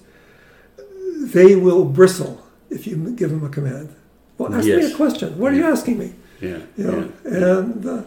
[1.36, 3.94] They will bristle if you give them a command.
[4.38, 4.94] Well, ask me Yes.
[4.94, 5.38] a question.
[5.38, 6.14] What are you asking me?
[6.40, 6.60] Yeah.
[6.78, 8.04] You know, and uh,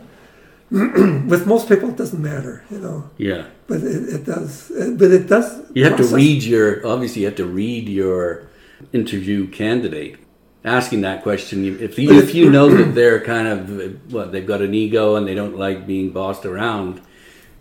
[1.32, 2.64] with most people it doesn't matter.
[2.70, 3.36] You know, Yeah.
[3.36, 3.44] yeah.
[3.68, 4.70] but it, it does.
[5.00, 5.48] But it does.
[5.74, 8.48] You have to read your obviously you have to read your
[8.92, 10.16] interview candidate.
[10.64, 11.56] Asking that question,
[11.88, 15.28] if you, if you know that they're kind of what they've got an ego and
[15.28, 17.02] they don't like being bossed around,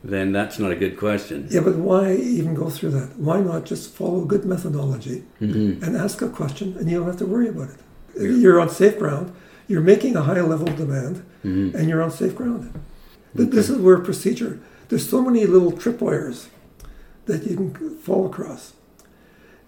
[0.06, 1.48] then that's not a good question.
[1.50, 3.10] Yeah, but why even go through that?
[3.18, 5.84] Why not just follow good methodology Mm-hmm.
[5.84, 7.80] and ask a question and you don't have to worry about it?
[8.44, 9.34] You're on safe ground.
[9.68, 11.76] You're making a high level demand Mm-hmm.
[11.76, 12.72] and you're on safe ground.
[13.36, 16.48] Th- This is where procedure, there's so many little tripwires
[17.26, 18.74] that you can fall across.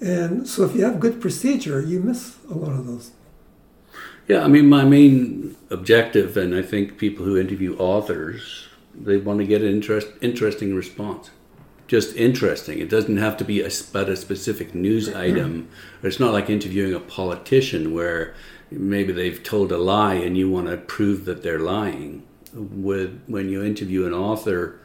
[0.01, 3.11] And so if you have good procedure, you miss a lot of those.
[4.27, 9.39] Yeah, I mean, my main objective, and I think people who interview authors, they want
[9.39, 11.29] to get an interest, interesting response.
[11.87, 12.79] Just interesting.
[12.79, 15.19] It doesn't have to be a, about a specific news mm-hmm.
[15.19, 15.69] item.
[16.01, 18.33] It's not like interviewing a politician where
[18.71, 22.23] maybe they've told a lie and you want to prove that they're lying.
[22.55, 24.79] With when you interview an author,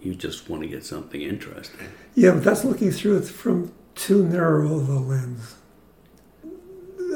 [0.00, 1.88] you just want to get something interesting.
[2.14, 5.56] Yeah, but that's looking through it from too narrow of a lens.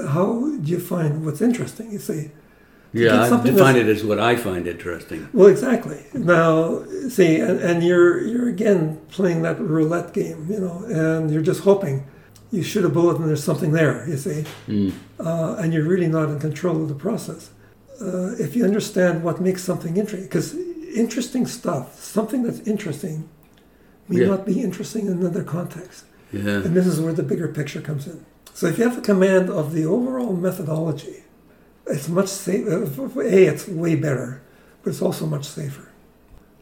[0.08, 1.90] How do you find what's interesting?
[1.92, 2.30] You see.
[2.92, 5.28] Yeah, I define it as what I find interesting.
[5.32, 6.02] well, exactly.
[6.14, 11.42] Now, see, and, and you're you're again playing that roulette game, you know, and you're
[11.42, 12.06] just hoping
[12.52, 14.08] you shoot a bullet and there's something there.
[14.08, 14.92] You see, Mm.
[15.18, 17.50] uh, and you're really not in control of the process.
[18.00, 20.54] Uh, if you understand what makes something interesting, because
[20.94, 23.28] interesting stuff, something that's interesting,
[24.08, 24.28] may Yeah.
[24.28, 26.04] not be interesting in another context.
[26.32, 26.62] Yeah.
[26.64, 28.24] And this is where the bigger picture comes in.
[28.54, 31.24] So if you have a command of the overall methodology,
[31.86, 32.82] it's much safer.
[32.82, 34.42] A, it's way better,
[34.82, 35.88] but it's also much safer.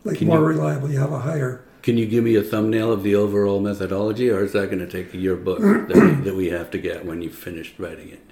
[0.05, 0.91] Like Can more you- reliable.
[0.91, 1.63] You have a higher.
[1.83, 4.87] Can you give me a thumbnail of the overall methodology, or is that going to
[4.87, 8.23] take your book that, that we have to get when you've finished writing it?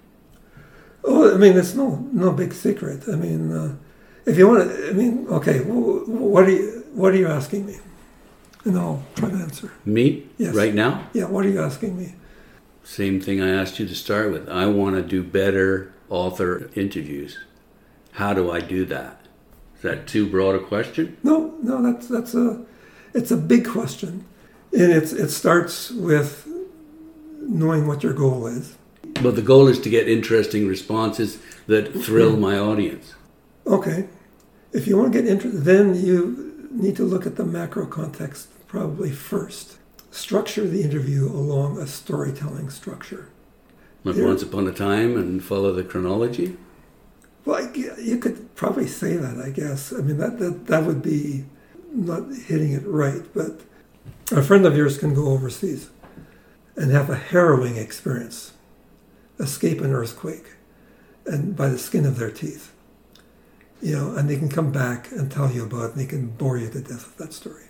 [1.04, 3.04] Oh, I mean, it's no no big secret.
[3.08, 3.74] I mean, uh,
[4.26, 5.58] if you want to, I mean, okay.
[5.58, 7.76] wh- wh- What are you What are you asking me?
[8.64, 9.70] And I'll try to answer.
[9.84, 10.26] Me?
[10.38, 10.54] Yes.
[10.54, 11.08] Right now?
[11.12, 11.24] Yeah.
[11.26, 12.14] What are you asking me?
[12.84, 14.48] Same thing I asked you to start with.
[14.48, 17.38] I want to do better author interviews.
[18.12, 19.16] How do I do that?
[19.76, 21.16] Is that too broad a question?
[21.24, 21.82] No, no.
[21.82, 22.64] That's that's a
[23.14, 24.24] it's a big question,
[24.72, 26.46] and it's it starts with
[27.40, 28.76] knowing what your goal is.
[29.20, 33.14] Well, the goal is to get interesting responses that thrill my audience.
[33.66, 34.08] Okay.
[34.72, 38.48] If you want to get interested, then you need to look at the macro context
[38.66, 39.76] probably first.
[40.10, 43.28] Structure the interview along a storytelling structure.
[44.04, 44.24] Like Yeah.
[44.26, 46.56] once upon a time and follow the chronology.
[47.44, 49.92] Well, I you could probably say that, I guess.
[49.92, 51.44] I mean, that, that, that would be
[51.92, 53.60] not hitting it right, but
[54.30, 55.90] a friend of yours can go overseas
[56.76, 58.51] and have a harrowing experience,
[59.38, 60.52] escape an earthquake,
[61.26, 62.72] and by the skin of their teeth.
[63.80, 66.28] You know, and they can come back and tell you about it, and they can
[66.28, 67.64] bore you to death with that story.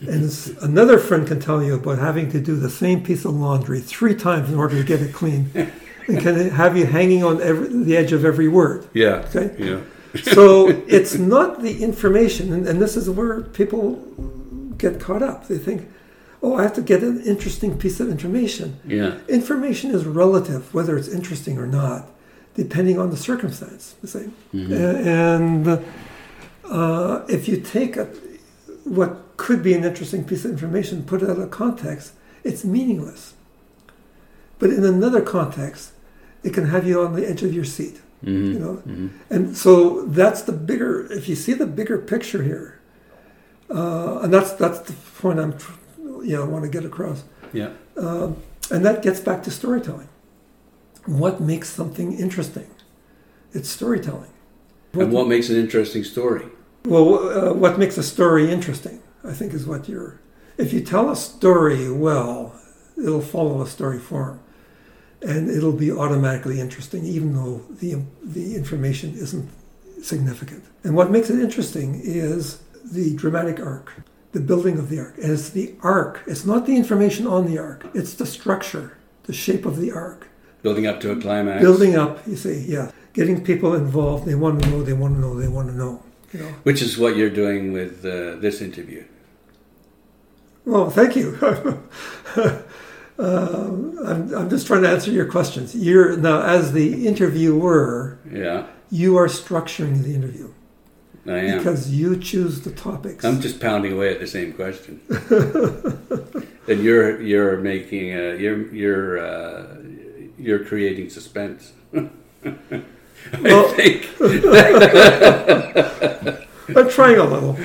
[0.00, 3.80] And another friend can tell you about having to do the same piece of laundry
[3.80, 7.68] three times in order to get it clean, and can have you hanging on every,
[7.68, 8.86] the edge of every word.
[8.92, 9.26] Yeah.
[9.34, 9.54] Okay.
[9.58, 9.80] Yeah.
[10.22, 13.96] So it's not the information, and, and this is where people
[14.76, 15.48] get caught up.
[15.48, 15.88] They think,
[16.42, 18.78] oh, I have to get an interesting piece of information.
[18.86, 19.18] Yeah.
[19.28, 22.08] Information is relative, whether it's interesting or not,
[22.54, 23.94] depending on the circumstance.
[24.00, 24.32] The same.
[24.54, 25.06] Mhm.
[25.06, 25.84] And
[26.64, 28.06] uh, if you take a,
[28.84, 32.12] what could be an interesting piece of information, put it out of context,
[32.44, 33.34] it's meaningless.
[34.58, 35.92] But in another context,
[36.42, 38.00] it can have you on the edge of your seat.
[38.24, 38.52] Mhm.
[38.54, 39.08] You know, Mhm.
[39.30, 41.06] and so that's the bigger.
[41.10, 42.74] If you see the bigger picture here,
[43.70, 45.72] uh, and that's that's the point I'm, tr-
[46.22, 47.24] you know, want to get across.
[47.52, 47.70] Yeah.
[47.96, 48.36] Um,
[48.70, 50.08] and that gets back to storytelling.
[51.06, 52.70] What makes something interesting?
[53.52, 54.30] It's storytelling.
[54.92, 56.46] And what makes an interesting story?
[56.84, 59.02] Well, uh, what makes a story interesting?
[59.24, 60.20] I think is what you're.
[60.56, 62.54] If you tell a story well,
[62.96, 64.40] it'll follow a story form,
[65.22, 69.48] and it'll be automatically interesting, even though the the information isn't
[70.02, 70.64] significant.
[70.84, 74.02] And what makes it interesting is the dramatic arc,
[74.32, 75.18] the building of the arc.
[75.18, 76.22] And it's the arc.
[76.26, 77.86] It's not the information on the arc.
[77.94, 80.28] It's the structure, the shape of the arc.
[80.62, 81.60] Building up to a climax.
[81.62, 82.26] Building up.
[82.26, 84.26] You see, yeah, getting people involved.
[84.26, 84.82] They want to know.
[84.82, 85.34] They want to know.
[85.38, 86.02] They want to know.
[86.32, 86.48] You know.
[86.62, 89.04] Which is what you're doing with uh, this interview.
[90.64, 91.36] Well, thank you.
[93.18, 95.74] um, I'm, I'm just trying to answer your questions.
[95.74, 100.52] You're now, as the interviewer, Yeah, you are structuring the interview
[101.26, 101.58] I am.
[101.58, 103.24] because you choose the topics.
[103.24, 105.00] I'm just pounding away at the same question.
[106.68, 109.76] and you're you're making uh, you're you're uh,
[110.38, 111.72] you're creating suspense.
[111.94, 112.08] I
[113.42, 114.08] Well- think.
[116.76, 117.56] I'm trying a little.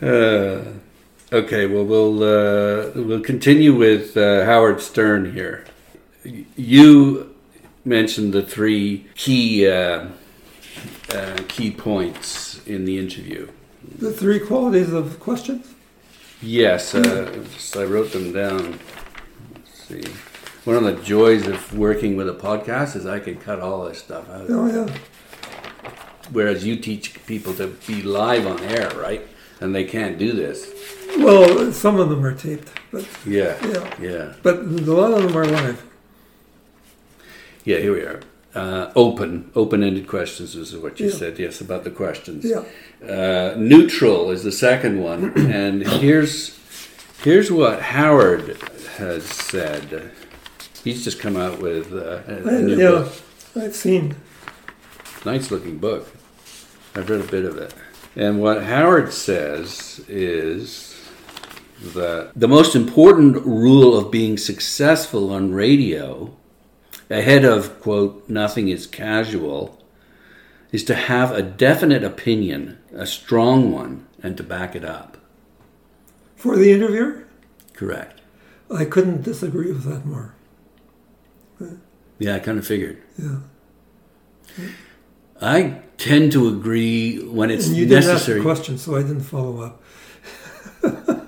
[0.00, 0.62] Uh,
[1.32, 5.64] okay, well we'll uh, we'll continue with uh, Howard Stern here.
[6.56, 7.34] You
[7.88, 10.08] mentioned the three key uh,
[11.12, 13.48] uh, key points in the interview.
[13.98, 15.74] The three qualities of questions.
[16.40, 18.78] Yes, uh, so I wrote them down.
[19.54, 20.04] Let's see.
[20.64, 23.98] One of the joys of working with a podcast is I can cut all this
[23.98, 24.46] stuff out.
[24.48, 24.94] Oh yeah.
[26.30, 29.26] Whereas you teach people to be live on air, right?
[29.60, 30.70] and they can't do this.
[31.18, 35.36] Well, some of them are taped, but Yeah, yeah, yeah, but a lot of them
[35.36, 35.82] are live.
[37.68, 37.78] Yeah.
[37.84, 38.20] Here we are.
[38.54, 41.18] Uh, open, open-ended questions is what you Yeah.
[41.22, 41.38] said.
[41.38, 42.44] Yes, about the questions.
[42.44, 42.64] Yeah.
[43.06, 46.34] Uh, neutral is the second one, and here's
[47.22, 48.56] here's what Howard
[48.96, 50.10] has said.
[50.82, 53.12] He's just come out with uh, a, a new yeah, book.
[53.54, 54.14] I've seen.
[55.24, 56.04] Nice looking book.
[56.94, 57.74] I've read a bit of it.
[58.16, 60.96] And what Howard says is
[61.94, 66.34] that the most important rule of being successful on radio,
[67.10, 69.78] ahead of, quote, nothing is casual,
[70.72, 75.16] is to have a definite opinion, a strong one, and to back it up.
[76.36, 77.24] For the interviewer,
[77.72, 78.20] Correct.
[78.74, 80.34] I couldn't disagree with that more.
[82.18, 83.00] Yeah, I kind of figured.
[83.16, 83.38] Yeah.
[85.40, 88.40] I tend to agree when it's and you didn't ask necessary.
[88.40, 89.82] the question, so I didn't follow up.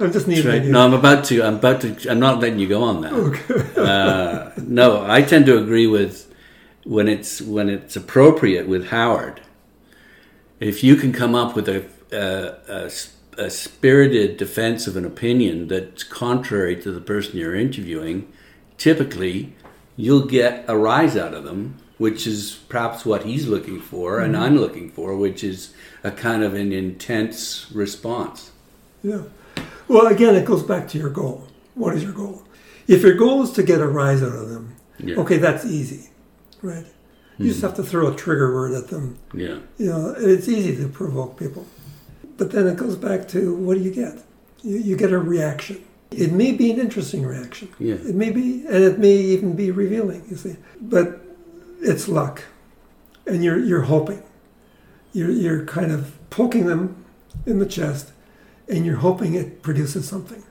[0.00, 0.64] I'm just needing right.
[0.64, 1.42] No, I'm about to.
[1.42, 2.10] I'm about to.
[2.10, 3.12] I'm not letting you go on that.
[3.12, 3.80] Okay.
[3.80, 6.32] Uh, no, I tend to agree with
[6.84, 9.40] when it's when it's appropriate with Howard.
[10.60, 12.90] If you can come up with a a, a,
[13.44, 18.32] a spirited defense of an opinion that's contrary to the person you're interviewing,
[18.78, 19.54] typically
[19.96, 24.36] you'll get a rise out of them, which is perhaps what he's looking for and
[24.36, 28.50] I'm looking for, which is a kind of an intense response.
[29.02, 29.22] Yeah.
[29.88, 31.46] Well, again, it goes back to your goal.
[31.74, 32.42] What is your goal?
[32.86, 35.16] If your goal is to get a rise out of them, Yeah.
[35.16, 36.10] okay, that's easy,
[36.62, 36.86] right?
[37.38, 37.66] You just hmm.
[37.66, 39.18] have to throw a trigger word at them.
[39.32, 39.58] Yeah.
[39.78, 41.66] You know, it's easy to provoke people.
[42.36, 44.18] But then it goes back to what do you get?
[44.62, 45.84] You, you get a reaction.
[46.10, 47.68] It may be an interesting reaction.
[47.78, 47.94] Yeah.
[47.94, 50.56] It may be, and it may even be revealing, you see.
[50.80, 51.20] But
[51.80, 52.44] it's luck.
[53.26, 54.22] And you're, you're hoping.
[55.12, 57.04] You're, you're kind of poking them
[57.46, 58.12] in the chest,
[58.68, 60.42] and you're hoping it produces something.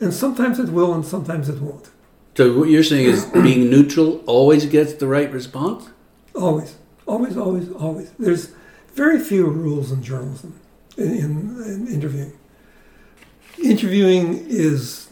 [0.00, 1.90] And sometimes it will, and sometimes it won't.
[2.36, 5.90] So what you're saying is being neutral always gets the right response?
[6.34, 8.10] Always, always, always, always.
[8.18, 8.52] There's
[8.94, 10.58] very few rules in journalism,
[10.96, 12.32] in, in, in interviewing.
[13.62, 15.08] Interviewing is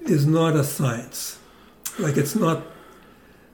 [0.00, 1.38] is not a science.
[1.98, 2.64] Like it's not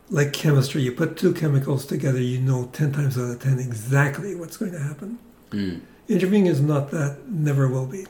[0.09, 0.83] like chemistry.
[0.83, 4.73] You put two chemicals together, you know ten times out of ten exactly what's going
[4.73, 5.19] to happen.
[5.51, 5.81] Mm.
[6.09, 8.07] Interviewing is not that, never will be.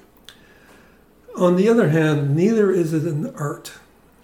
[1.37, 3.73] On the other hand, neither is it an art,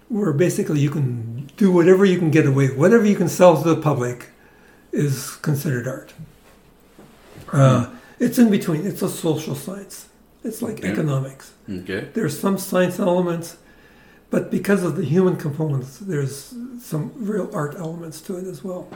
[0.09, 3.61] where basically you can do whatever you can get away with, whatever you can sell
[3.61, 4.29] to the public
[4.91, 6.13] is considered art.
[7.51, 7.87] Uh,
[8.19, 10.07] it's in between, it's a social science.
[10.43, 10.91] It's like Yeah.
[10.91, 11.51] economics.
[11.69, 12.09] Okay.
[12.13, 13.57] There's some science elements,
[14.29, 18.87] but because of the human components, there's some real art elements to it as well.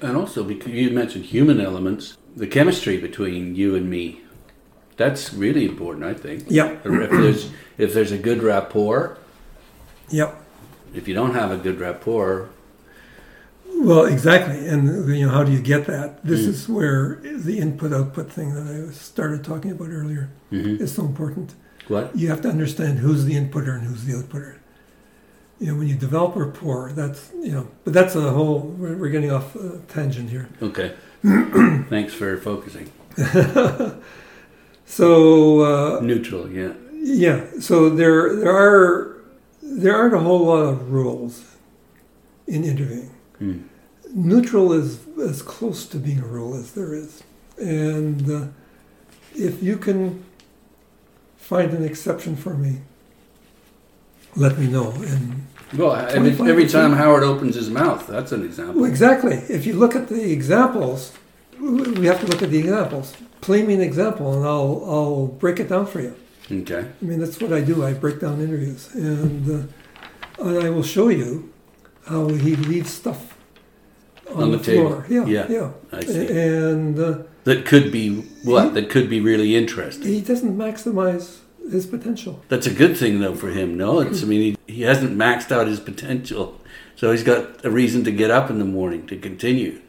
[0.00, 4.20] And also, because you mentioned human elements, the chemistry between you and me,
[4.96, 6.44] that's really important, I think.
[6.48, 9.16] Yeah, If there's if there's a good rapport,
[10.10, 10.30] yeah.
[10.94, 12.48] if you don't have a good rapport,
[13.76, 16.24] Well, exactly, and you know how do you get that?
[16.24, 16.48] This Mm.
[16.48, 20.80] is where the input-output thing that I started talking about earlier Mhm.
[20.80, 21.54] is so important.
[21.88, 22.16] what?
[22.16, 24.54] You have to understand who's the inputter and who's the outputter.
[25.60, 28.60] You know, when you develop rapport, that's you know, but that's a whole.
[28.80, 30.46] We're, we're getting off uh, tangent here.
[30.62, 30.92] Okay.
[31.90, 32.86] Thanks for focusing.
[34.86, 36.72] So uh, Neutral, yeah.
[36.92, 39.16] yeah, so there there are
[39.62, 41.42] there aren't a whole lot of rules
[42.46, 43.10] in interviewing.
[43.40, 43.64] Mm.
[44.14, 47.22] neutral is as close to being a rule as there is.
[47.58, 48.46] And uh,
[49.34, 50.24] if you can
[51.36, 52.82] find an exception for me,
[54.36, 54.92] let me know.
[54.92, 56.92] And Well, every, every time.
[56.92, 58.82] Howard opens his mouth, that's an example.
[58.82, 61.12] well, exactly, if you look at the examples,
[61.60, 63.14] we have to look at the examples.
[63.40, 66.14] Play me an example, and I'll I'll break it down for you.
[66.50, 66.86] Okay.
[67.00, 67.84] I mean, that's what I do.
[67.84, 69.68] I break down interviews, and
[70.38, 71.52] uh, and I will show you
[72.06, 73.36] how he leaves stuff
[74.34, 74.88] on, On the table.
[74.90, 75.06] floor.
[75.08, 75.70] Yeah, Yeah, yeah.
[75.92, 76.26] I see.
[76.26, 78.74] And uh, That could be what?
[78.74, 80.08] That could be really interesting.
[80.08, 81.38] he doesn't maximize
[81.70, 82.42] his potential.
[82.48, 83.76] That's a good thing, though, for him.
[83.76, 84.22] No, it's.
[84.22, 86.60] I mean, he, he hasn't maxed out his potential,
[86.96, 89.80] so he's got a reason to get up in the morning to continue.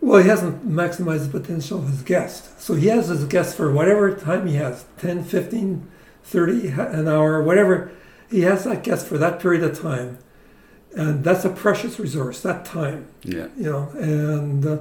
[0.00, 2.60] Well, he hasn't maximized the potential of his guest.
[2.60, 5.90] So he has his guest for whatever time he has 10, 15,
[6.24, 7.90] 30, an hour, whatever.
[8.30, 10.18] He has that guest for that period of time.
[10.94, 14.78] And that's a precious resource, that time, Yeah, you know, and uh,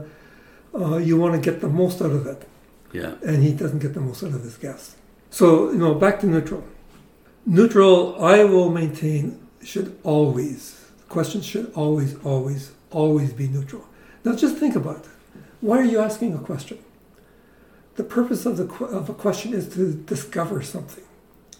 [0.74, 2.48] uh, you want to get the most out of it.
[2.94, 3.16] yeah.
[3.26, 4.96] and he doesn't get the most out of his guests.
[5.30, 6.64] So, you know, back to neutral.
[7.46, 13.86] Neutral, I will maintain, should always, questions should always, always, always be neutral.
[14.26, 15.10] Now, just think about it.
[15.62, 16.80] Why are you asking a question?
[17.96, 21.04] the purpose of the of a question is to discover something.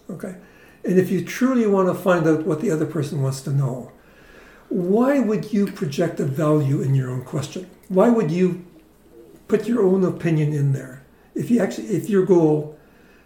[0.10, 0.36] Okay,
[0.84, 3.92] and if you truly want to find out what the other person wants to know,
[4.70, 7.70] why would you project a value in your own question?
[7.88, 8.66] Why would you
[9.48, 11.04] put your own opinion in there?
[11.34, 12.78] If you actually, if your goal,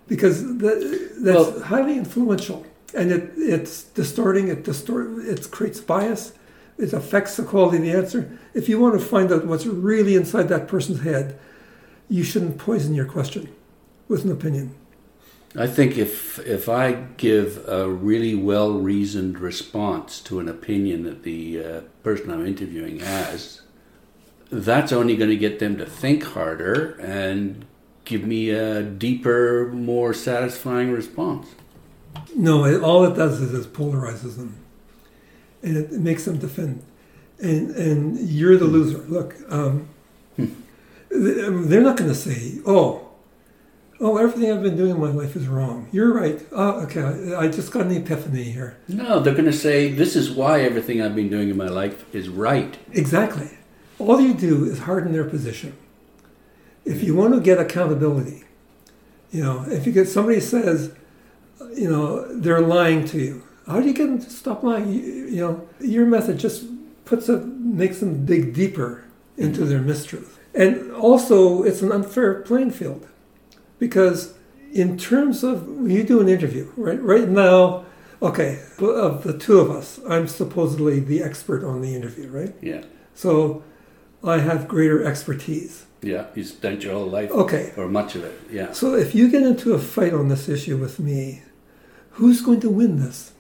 [0.08, 0.78] because that,
[1.20, 4.48] that's Well- highly influential, and it, it's distorting.
[4.48, 5.08] It distort.
[5.26, 6.34] It creates bias.
[6.80, 8.40] It affects the quality of the answer.
[8.54, 11.38] If you want to find out what's really inside that person's head,
[12.08, 13.54] you shouldn't poison your question
[14.08, 14.76] with an opinion.
[15.56, 21.24] I think if if I give a really well reasoned response to an opinion that
[21.24, 23.62] the uh, person I'm interviewing has,
[24.52, 27.66] that's only going to get them to think harder and
[28.06, 31.48] give me a deeper, more satisfying response.
[32.36, 34.56] No, it, all it does is it polarizes them,
[35.64, 36.84] and it, it makes them defend.
[37.42, 39.00] And and you're the loser.
[39.00, 39.88] Look, um,
[40.38, 40.50] th-
[41.10, 43.08] um, they're not going to say, "Oh,
[44.02, 46.42] oh, everything I've been doing in my life is wrong." You're right.
[46.52, 47.02] Oh, okay,
[47.34, 48.78] I, I just got an epiphany here.
[48.90, 52.14] No, they're going to say this is why everything I've been doing in my life
[52.14, 52.78] is right.
[52.92, 53.52] Exactly.
[54.00, 55.76] All you do is harden their position.
[56.86, 58.44] If you want to get accountability,
[59.32, 60.94] you know, if you get somebody says,
[61.76, 64.92] you know, they're lying to you, how do you get them to stop lying?
[64.92, 66.66] You, you know, your method just
[67.06, 69.04] puts a makes them dig deeper
[69.38, 73.08] into their mistruth, and also it's an unfair playing field
[73.80, 74.34] because
[74.74, 77.02] in terms of when you do an interview, right?
[77.02, 77.86] Right now,
[78.22, 82.54] okay, of the two of us, I'm supposedly the expert on the interview, right?
[82.62, 82.84] Yeah,
[83.16, 83.64] So
[84.24, 85.86] I have greater expertise.
[86.02, 86.26] yeah.
[86.36, 87.72] You spent your whole life, Okay.
[87.78, 88.40] or much of it.
[88.52, 88.72] Yeah.
[88.74, 91.42] So if you get into a fight on this issue with me,
[92.12, 93.32] who's going to win this?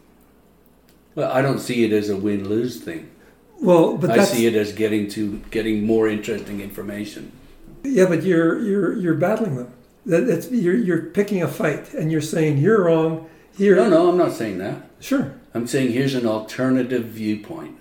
[1.19, 3.09] Well, I don't see it as a win lose thing.
[3.61, 7.31] Well, but I see it as getting to getting more interesting information.
[7.83, 9.73] yeah, but you're you're you're battling them.
[10.05, 13.27] That it's you're you're picking a fight and you're saying you're wrong.
[13.57, 14.77] Here, No, no, I'm not saying that.
[15.01, 15.33] sure.
[15.53, 17.75] I'm saying here's an alternative viewpoint.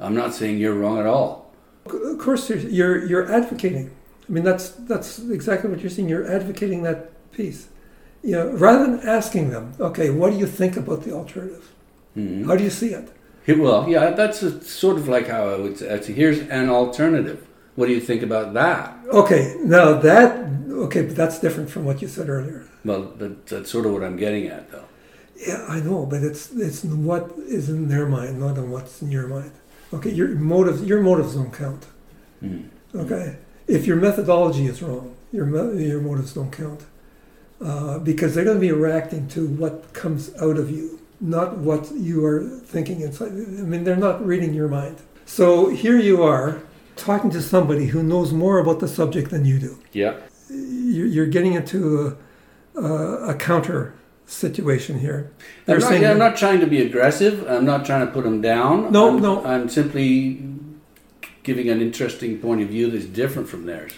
[0.00, 1.52] I'm not saying you're wrong at all.
[1.84, 3.90] Of course, you're you're, you're advocating.
[4.28, 6.08] I mean, that's that's exactly what you're saying.
[6.08, 6.98] You're advocating that
[7.32, 7.68] piece.
[8.22, 11.66] You know, rather than asking them, okay, what do you think about the alternative?
[12.16, 12.46] Mhm.
[12.46, 13.10] How do you see it?
[13.56, 16.12] Well, yeah, that's a, sort of like how I would say.
[16.12, 17.46] Here's an alternative.
[17.76, 18.94] What do you think about that?
[19.10, 22.66] Okay, now that okay, but that's different from what you said earlier.
[22.84, 24.84] Well, that, that's sort of what I'm getting at, though.
[25.46, 29.10] Yeah, I know, but it's it's what is in their mind, not in what's in
[29.10, 29.52] your mind.
[29.94, 31.86] Okay, your motives your motives don't count.
[32.40, 32.62] Hmm.
[32.94, 33.36] Okay,
[33.66, 35.46] if your methodology is wrong, your
[35.80, 36.84] your motives don't count
[37.60, 41.90] uh, because they're going to be reacting to what comes out of you, not what
[41.94, 43.32] you are thinking inside.
[43.32, 44.98] I mean, they're not reading your mind.
[45.26, 46.62] So here you are
[46.96, 49.78] talking to somebody who knows more about the subject than you do.
[49.92, 50.16] Yeah.
[50.50, 52.16] You're getting into
[52.74, 53.94] a, a, a counter
[54.26, 55.30] situation here.
[55.66, 57.46] I'm They're not, yeah, I'm not trying to be aggressive.
[57.48, 58.92] I'm not trying to put them down.
[58.92, 59.44] No, I'm, no.
[59.44, 60.42] I'm simply
[61.42, 63.92] giving an interesting point of view that's different from theirs.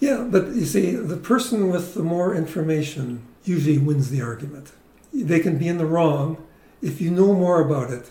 [0.00, 4.72] Yeah, but you see, the person with the more information usually wins the argument.
[5.12, 6.44] They can be in the wrong.
[6.82, 8.06] If you know more about it,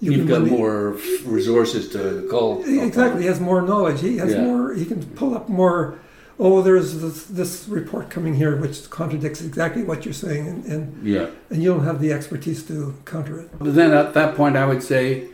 [0.00, 0.96] you You've can got more
[1.26, 2.62] resources to call.
[2.64, 4.00] Exactly, he has more knowledge.
[4.00, 4.44] He has Yeah.
[4.44, 4.72] more.
[4.74, 5.98] He can pull up more.
[6.38, 11.06] Oh, there's this, this report coming here which contradicts exactly what you're saying, and, and
[11.06, 11.26] Yeah.
[11.50, 13.50] and you don't have the expertise to counter it.
[13.58, 15.24] But then at that point, I would say,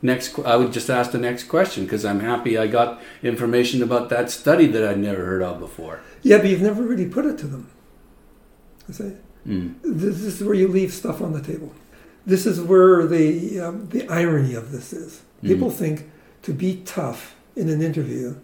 [0.00, 0.38] next.
[0.38, 4.30] I would just ask the next question because I'm happy I got information about that
[4.30, 6.00] study that I'd never heard of before.
[6.22, 7.68] Yeah, but you've never really put it to them.
[8.88, 9.12] You see?
[9.46, 9.74] Mm.
[9.82, 11.72] This is where you leave stuff on the table.
[12.26, 15.22] This is where the um, the irony of this is.
[15.42, 16.10] People think
[16.42, 18.36] to be tough in an interview,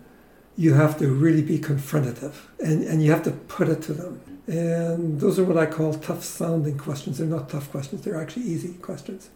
[0.57, 4.21] you have to really be confrontative, and and you have to put it to them.
[4.47, 7.19] And those are what I call tough sounding questions.
[7.19, 8.03] They're not tough questions.
[8.03, 9.31] They're actually easy questions,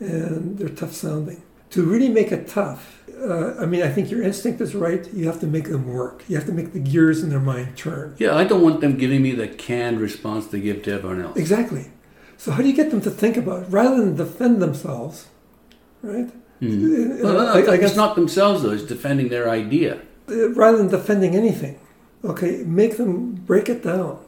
[0.00, 1.42] and they're tough sounding.
[1.70, 5.06] To really make it tough, uh, I mean, I think your instinct is right.
[5.12, 6.24] You have to make them work.
[6.26, 8.16] You have to make the gears in their mind turn.
[8.18, 11.36] Yeah, I don't want them giving me the canned response they give to everyone else.
[11.36, 11.90] Exactly.
[12.38, 15.26] So how do you get them to think about it rather than defend themselves,
[16.02, 16.30] right?
[16.62, 17.22] Mm.
[17.22, 19.92] Well, I- I it's guess- not themselves though; it's defending their idea.
[20.30, 21.76] uh, rather than defending anything,
[22.24, 23.12] okay, make them
[23.50, 24.18] break it down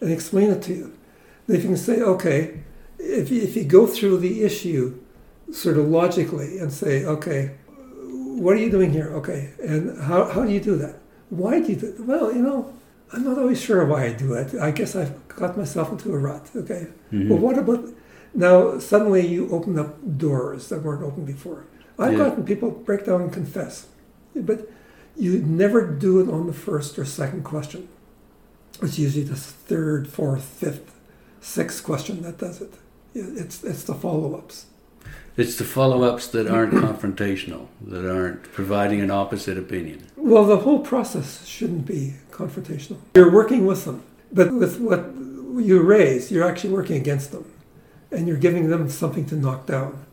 [0.00, 0.86] and explain it to you.
[1.46, 2.40] Then you can say, okay,
[2.98, 4.84] if you, if you go through the issue
[5.52, 7.42] sort of logically and say, okay,
[8.42, 9.10] what are you doing here?
[9.20, 10.96] Okay, and how, how do you do that?
[11.30, 12.00] Why do you do it?
[12.00, 12.72] Well, you know,
[13.14, 14.54] I'm not always sure why I do it.
[14.60, 16.50] I guess I've got myself into a rut.
[16.56, 17.28] Okay, Mhm.
[17.28, 17.84] But what about
[18.34, 18.78] now?
[18.78, 21.64] Suddenly you open up doors that weren't open before.
[21.98, 22.18] I've Yeah.
[22.30, 23.86] gotten people break down and confess,
[24.34, 24.68] but
[25.16, 27.86] you never do it on the first or second question.
[28.82, 30.90] It's usually the third, fourth, fifth,
[31.40, 32.74] sixth question that does it.
[33.14, 34.66] It's it's the follow-ups.
[35.36, 39.98] It's the follow-ups that aren't confrontational, that aren't providing an opposite opinion.
[40.16, 42.98] Well, the whole process shouldn't be confrontational.
[43.14, 45.06] You're working with them, but with what
[45.64, 47.44] you raise, you're actually working against them,
[48.10, 50.04] and you're giving them something to knock down.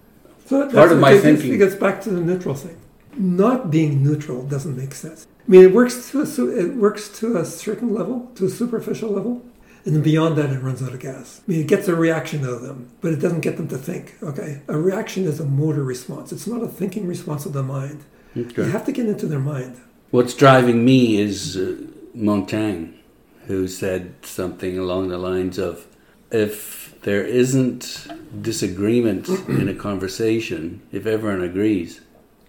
[0.46, 2.78] So Part of my it gets, thinking- It gets back to the neutral thing.
[3.18, 5.28] Not being neutral doesn't make sense.
[5.48, 9.10] I mean, it works to a, it works to a certain level, to a superficial
[9.10, 9.42] level,
[9.84, 11.42] and then beyond that, it runs out of gas.
[11.46, 13.78] I mean, it gets a reaction out of them, but it doesn't get them to
[13.78, 14.16] think.
[14.22, 16.32] Okay, a reaction is a motor response.
[16.32, 18.04] It's not a thinking response of the mind.
[18.38, 18.64] Okay.
[18.64, 19.78] You have to get into their mind.
[20.12, 21.76] What's driving me is uh,
[22.14, 22.88] Montaigne,
[23.48, 25.88] who said something along the lines of,
[26.32, 28.08] "If there isn't
[28.42, 32.02] disagreement in a conversation, if everyone agrees,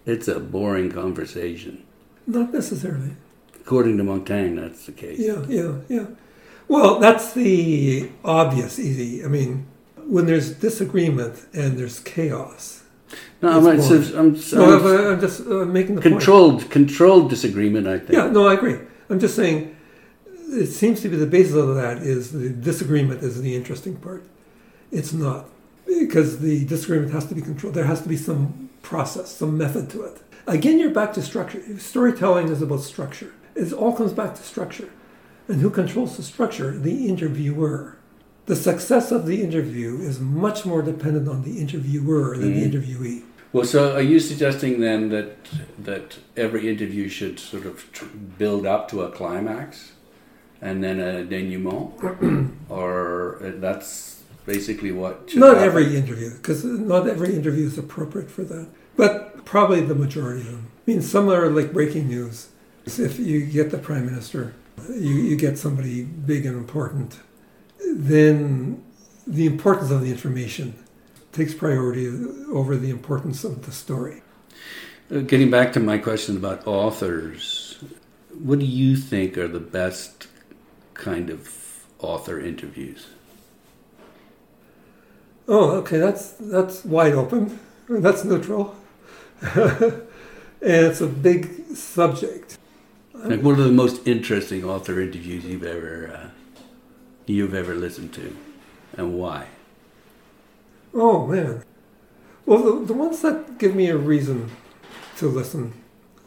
[0.05, 1.79] it's a boring conversation."
[2.27, 3.11] Not necessarily.
[3.61, 5.19] According to Montaigne, that's the case.
[5.19, 6.05] Yeah, yeah, yeah.
[6.67, 9.23] Well, that's the obvious, easy.
[9.23, 9.65] I mean,
[10.07, 12.83] when there's disagreement and there's chaos.
[13.41, 13.77] No, I'm, boring.
[13.81, 16.15] just- I'm, No, I'm I'm just uh, making the point.
[16.15, 17.87] controlled, controlled disagreement.
[17.87, 18.13] I think.
[18.13, 18.77] Yeah, no, I agree.
[19.13, 19.75] I'm just saying,
[20.49, 24.23] it seems to be the basis of that is the disagreement is the interesting part.
[24.91, 25.45] It's not
[25.85, 27.75] because the disagreement has to be controlled.
[27.75, 30.19] There has to be some process, some method to it.
[30.47, 31.61] Again, you're back to structure.
[31.77, 33.31] Storytelling is about structure.
[33.53, 34.89] It all comes back to structure.
[35.47, 36.71] And who controls the structure?
[36.71, 37.97] The interviewer.
[38.47, 42.55] The success of the interview is much more dependent on the interviewer than Mhm.
[42.55, 43.21] the interviewee.
[43.53, 45.35] Well, so are you suggesting then that
[45.77, 48.05] that every interview should sort of tr-
[48.37, 49.91] build up to a climax,
[50.59, 51.93] and then a denouement,
[52.69, 55.29] or uh, that's basically what?
[55.29, 55.63] Should Not happen?
[55.69, 58.67] every interview, because not every interview is appropriate for that.
[58.97, 60.71] But probably the majority of them.
[60.87, 62.49] I mean, some are like breaking news.
[62.85, 64.55] If you get the prime minister,
[64.89, 67.19] you, you get somebody big and important,
[67.95, 68.83] then
[69.27, 70.82] the importance of the information
[71.33, 72.07] takes priority
[72.51, 74.21] over the importance of the story.
[75.11, 77.83] Uh, Getting back to my question about authors,
[78.41, 80.27] what do you think are the best
[80.93, 83.07] kind of author interviews?
[85.47, 87.59] Oh, okay, that's that's wide open.
[87.89, 88.75] That's neutral,
[89.41, 90.01] and
[90.61, 92.57] it's a big subject.
[93.13, 96.29] Like, one of the most interesting author interviews you've ever uh,
[97.25, 98.37] you've ever listened to,
[98.95, 99.47] and why?
[100.93, 101.63] Oh man.
[102.45, 104.51] Well, the, the ones that give me a reason
[105.17, 105.73] to listen,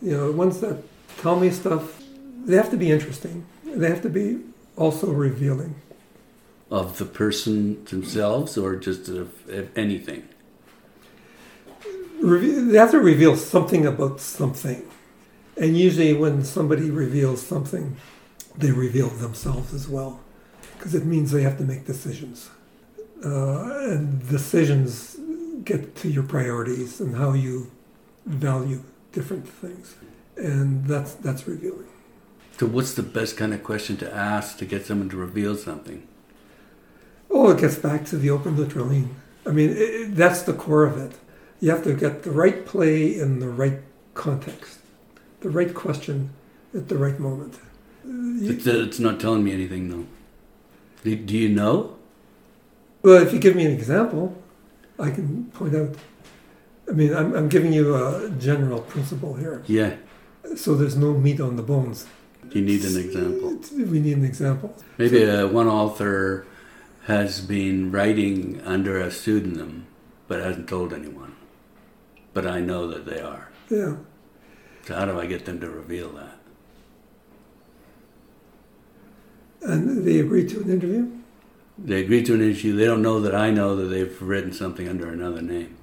[0.00, 0.82] you know, the ones that
[1.18, 2.02] tell me stuff,
[2.44, 3.46] they have to be interesting.
[3.64, 4.40] They have to be
[4.76, 5.74] also revealing.
[6.70, 10.28] Of the person themselves, or just of, of anything?
[12.20, 14.88] Reve- they have to reveal something about something.
[15.56, 17.96] And usually, when somebody reveals something,
[18.56, 20.20] they reveal themselves as well,
[20.76, 22.50] because it means they have to make decisions.
[23.26, 25.16] Uh, and decisions
[25.64, 27.68] get to your priorities and how you
[28.24, 29.96] value different things.
[30.36, 31.88] And that's, that's revealing.
[32.56, 36.06] So, what's the best kind of question to ask to get someone to reveal something?
[37.28, 39.08] Oh, it gets back to the open neutraline.
[39.44, 41.18] I mean, it, that's the core of it.
[41.60, 43.80] You have to get the right play in the right
[44.14, 44.78] context,
[45.40, 46.30] the right question
[46.72, 47.58] at the right moment.
[48.04, 50.06] It's, it's not telling me anything, though.
[51.02, 51.96] Do you know?
[53.02, 54.36] Well, if you give me an example,
[54.98, 55.94] I can point out.
[56.88, 59.96] I mean, I'm, I'm giving you a general principle here, Yeah,
[60.56, 62.06] so there's no meat on the bones.
[62.52, 63.58] you need an example.
[63.76, 64.74] We need an example.
[64.96, 66.46] Maybe uh, one author
[67.06, 69.86] has been writing under a pseudonym
[70.28, 71.34] but hasn't told anyone.
[72.34, 73.48] But I know that they are.
[73.70, 73.96] Yeah.
[74.86, 76.38] So, how do I get them to reveal that?
[79.62, 81.10] And they agree to an interview.
[81.78, 82.74] They agree to an issue.
[82.74, 85.76] They don't know that I know that they've written something under another name.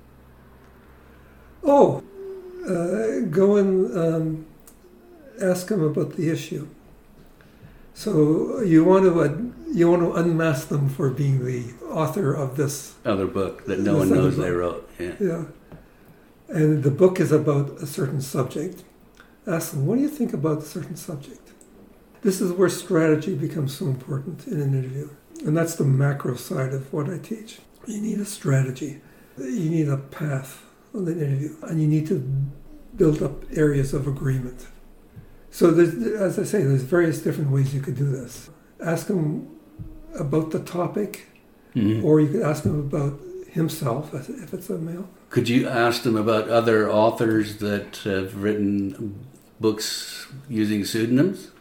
[1.64, 2.04] Oh,
[2.68, 4.46] uh, go and um,
[5.42, 6.68] ask them about the issue.
[7.94, 9.38] So you want to uh,
[9.72, 13.98] you want to unmask them for being the author of this, Other book that no
[13.98, 14.90] one knows they wrote.
[15.00, 15.14] Yeah.
[15.20, 15.46] yeah.
[16.48, 18.84] And the book is about a certain subject.
[19.48, 21.52] Ask them, what do you think about a certain subject?
[22.22, 25.10] This is where strategy becomes so important in an interview,
[25.46, 27.60] and that's the macro side of what I teach.
[27.88, 29.02] You need a strategy.
[29.38, 30.64] You need a path
[30.94, 32.20] on the interview, and you need to
[32.96, 34.68] build up areas of agreement.
[35.50, 35.70] So,
[36.18, 38.50] as I say, there's various different ways you could do this.
[38.80, 39.48] Ask him
[40.18, 41.28] about the topic,
[41.76, 42.04] Mhm.
[42.04, 43.20] or you could ask him about
[43.50, 45.10] himself, if it's a male.
[45.30, 49.16] Could you ask them about other authors that have written
[49.60, 51.52] books using pseudonyms?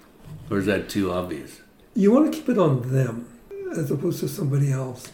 [0.50, 1.60] Or is that too obvious?
[1.94, 3.26] you want to keep it on them
[3.76, 5.10] as opposed to somebody else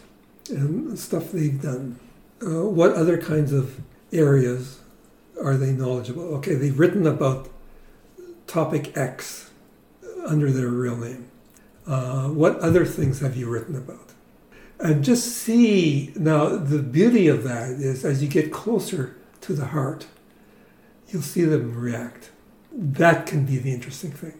[0.49, 1.99] and stuff they've done.
[2.41, 3.79] Uh, what other kinds of
[4.11, 4.79] areas
[5.41, 6.23] are they knowledgeable?
[6.35, 7.49] Okay, they've written about
[8.47, 9.51] topic X
[10.25, 11.29] under their real name.
[11.85, 14.13] Uh, what other things have you written about?
[14.79, 19.67] And just see now the beauty of that is as you get closer to the
[19.67, 20.07] heart,
[21.09, 22.29] you'll see them react.
[22.71, 24.39] That can be the interesting thing.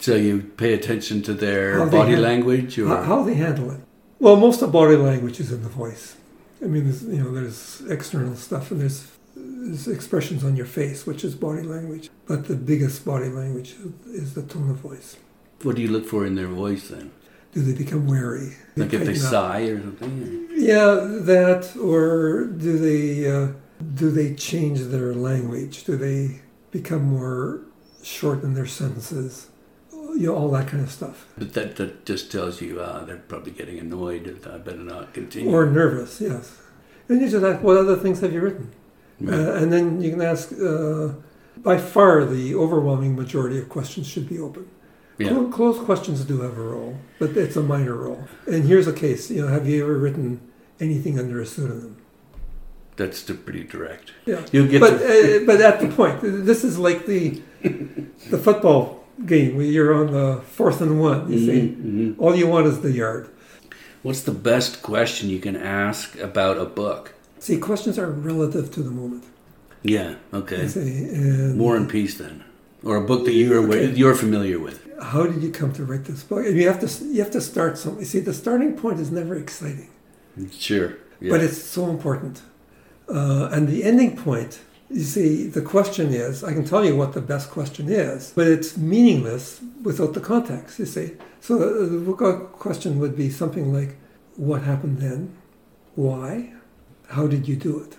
[0.00, 3.80] So you pay attention to their How body language, or How, they handle it.
[4.18, 6.16] Well, most of body language is in the voice.
[6.62, 11.06] I mean, there's, you know, there's external stuff and there's, there's expressions on your face,
[11.06, 12.10] which is body language.
[12.26, 13.76] But the biggest body language
[14.06, 15.16] is the tone of voice.
[15.62, 17.10] what do you look for in their voice then?
[17.52, 18.56] Do they become wary?
[18.76, 19.18] Like if they up?
[19.18, 20.48] sigh or something?
[20.52, 20.94] Yeah,
[21.32, 23.48] that or do they uh,
[23.94, 25.84] do they change their language?
[25.84, 27.62] Do they become more
[28.02, 29.49] short in their sentences?
[30.16, 31.26] You know, all that kind of stuff.
[31.38, 34.44] But that, that just tells you uh, they're probably getting annoyed.
[34.46, 35.50] I better not continue.
[35.50, 36.58] Or nervous, yes.
[37.08, 38.72] And you just ask, what other things have you written?
[39.20, 39.38] Right.
[39.38, 41.14] Uh, and then you can ask, uh,
[41.56, 44.68] by far the overwhelming majority of questions should be open.
[45.18, 45.28] yeah.
[45.28, 48.24] Clo- Closed questions do have a role, but it's a minor role.
[48.46, 50.40] And here's a case, you know, have you ever written
[50.80, 51.96] anything under a pseudonym?
[52.96, 54.12] That's pretty direct.
[54.26, 54.44] Yeah.
[54.52, 58.99] You get But, to, uh, but at the point, this is like the, the football
[59.26, 61.60] game where you're on the fourth and one, you see.
[61.60, 62.14] Mhm, mhm.
[62.18, 63.28] All you want is the yard.
[64.02, 67.14] What's the best question you can ask about a book?
[67.38, 69.24] See, questions are relative to the moment.
[69.82, 70.14] Yeah.
[70.32, 70.68] Okay.
[70.68, 72.42] see, and War and Peace then,
[72.82, 73.92] or a book that you're Okay.
[73.94, 74.78] you're familiar with.
[75.12, 76.44] how did you come to write this book?
[76.46, 78.04] And you have to you have to start something.
[78.04, 79.88] See, the starting point is never exciting,
[80.66, 80.88] Sure.
[81.20, 81.30] Yeah.
[81.32, 82.42] but it's so important.
[83.08, 84.60] Uh, and the ending point,
[84.90, 88.46] you see, the question is I can tell you what the best question is, but
[88.48, 90.78] it's meaningless without the context.
[90.78, 93.96] You see, so uh, the question would be something like,
[94.36, 95.36] "What happened then?
[95.94, 96.52] Why?
[97.08, 97.96] How did you do it?"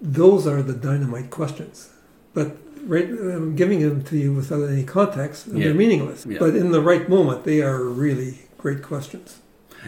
[0.00, 1.90] Those are the dynamite questions,
[2.34, 5.64] but right, I'm giving them to you without any context, and Yeah.
[5.66, 6.26] they're meaningless.
[6.26, 6.38] Yeah.
[6.38, 9.38] But in the right moment, they are really great questions.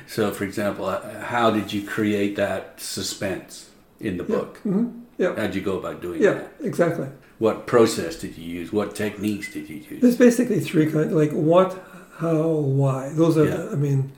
[0.06, 3.68] so, for example, uh, how did you create that suspense
[4.00, 4.58] in the book?
[4.62, 4.86] hmm
[5.20, 6.24] Yeah, How'd you go about doing it?
[6.24, 6.52] yeah, that?
[6.62, 7.06] exactly.
[7.38, 8.72] What process did you use?
[8.72, 10.00] What techniques did you use?
[10.00, 11.78] There's basically three kinds, like what,
[12.16, 13.10] how, why.
[13.10, 13.56] Those are, Yeah.
[13.56, 14.12] the, I mean,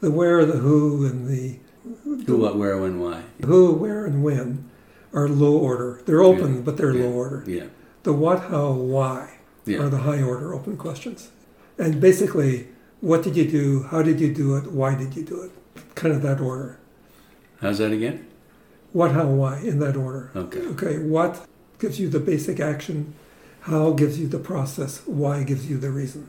[0.00, 1.58] the where, the who, and the
[2.26, 3.22] Who, what, where, when, why?
[3.44, 4.70] who, where, and when
[5.12, 6.00] are low order.
[6.06, 6.60] They're open, Yeah.
[6.60, 7.04] but they're Yeah.
[7.06, 7.42] low order.
[7.46, 7.64] Yeah.
[8.04, 9.78] The what, how, why Yeah.
[9.82, 11.30] are the high order open questions.
[11.78, 12.68] And basically,
[13.00, 13.82] what did you do?
[13.90, 14.70] How did you do it?
[14.70, 15.50] Why did you do it?
[15.96, 16.78] Kind of that order.
[17.60, 18.26] How's that again?
[18.92, 20.30] What, how, why in that order.
[20.34, 20.60] Okay.
[20.60, 21.46] Okay, what
[21.78, 23.14] gives you the basic action?
[23.60, 25.02] How gives you the process?
[25.06, 26.28] Why gives you the reason?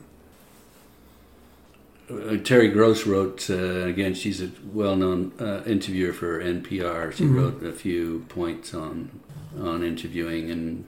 [2.10, 4.14] Uh, Terry Gross wrote uh, again.
[4.14, 7.12] She's a well-known uh, interviewer for NPR.
[7.12, 7.34] She Mhm.
[7.36, 9.10] wrote a few points on
[9.60, 10.84] on interviewing and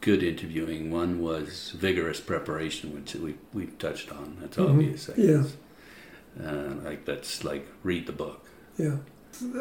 [0.00, 0.90] good interviewing.
[0.90, 4.36] One was vigorous preparation, which we we touched on.
[4.40, 4.68] That's Mhm.
[4.70, 5.08] obvious.
[5.10, 5.36] I Yeah.
[5.42, 5.56] guess.
[6.44, 8.40] Uh, like that's like read the book.
[8.76, 8.96] Yeah.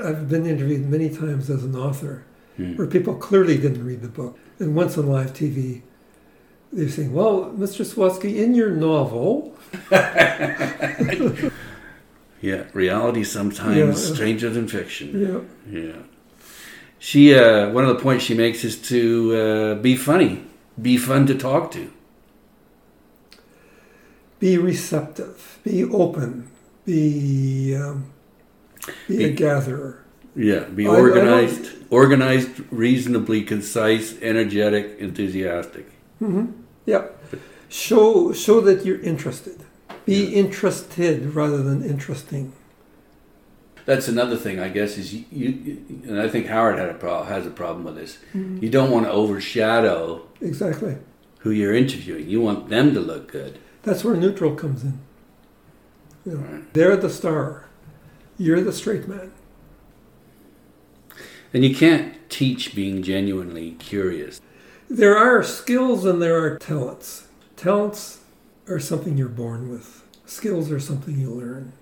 [0.03, 2.23] I've been interviewed many times as an author
[2.57, 2.75] Hmm.
[2.75, 4.37] where people clearly didn't read the book.
[4.59, 5.81] And once on live TV,
[6.73, 7.85] they're saying, Well, Mr.
[7.85, 9.55] Sawatsky, in your novel,
[12.41, 14.13] Yeah, reality sometimes Yeah.
[14.13, 15.45] stranger than fiction.
[15.71, 16.01] yeah, Yeah.
[16.99, 20.43] She uh, one of the points she makes is to uh, be funny,
[20.81, 21.89] be fun to talk to.
[24.39, 26.47] be receptive, be open,
[26.83, 28.05] be, um,
[29.07, 30.03] be, a gatherer.
[30.35, 35.87] Yeah, be I- I organized, organized, reasonably concise, energetic, enthusiastic.
[36.19, 36.45] hmm
[36.85, 37.17] Yep.
[37.69, 39.57] Show, show that you're interested.
[40.05, 42.53] Be interested rather than interesting.
[43.85, 45.77] That's another thing, I guess, is you, you
[46.07, 48.17] and I think Howard had a pro- has a problem with this.
[48.33, 50.97] You don't want to overshadow Exactly.
[51.39, 52.29] who you're interviewing.
[52.29, 53.57] You want them to look good.
[53.83, 54.99] That's where neutral comes in.
[56.25, 56.73] You know, Right.
[56.73, 57.65] They're the star.
[58.41, 59.31] You're the straight man.
[61.53, 64.41] And you can't teach being genuinely curious.
[64.89, 67.27] There are skills and there are talents.
[67.55, 68.21] Talents
[68.67, 70.03] are something you're born with.
[70.25, 71.73] Skills are something you learn.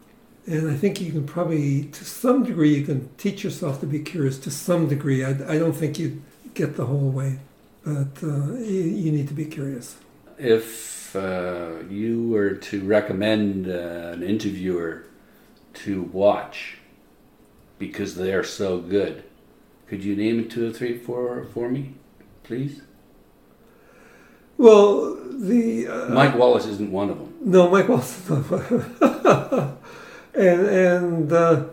[0.47, 3.99] And I think you can probably, to some degree, you can teach yourself to be
[3.99, 5.24] curious to some degree.
[5.24, 6.22] I, I don't think you
[6.55, 7.39] get the whole way,
[7.86, 9.95] but uh, you, you need to be curious.
[10.38, 15.05] If uh, you were to recommend uh, an interviewer
[15.74, 16.78] to watch
[17.78, 19.24] because they're so good,
[19.88, 21.96] could you name two or three for for me,
[22.44, 22.82] please?
[24.58, 27.34] Well, the uh, Mike Wallace isn't one of them.
[27.42, 28.30] No, Mike Wallace.
[30.36, 31.64] and and uh,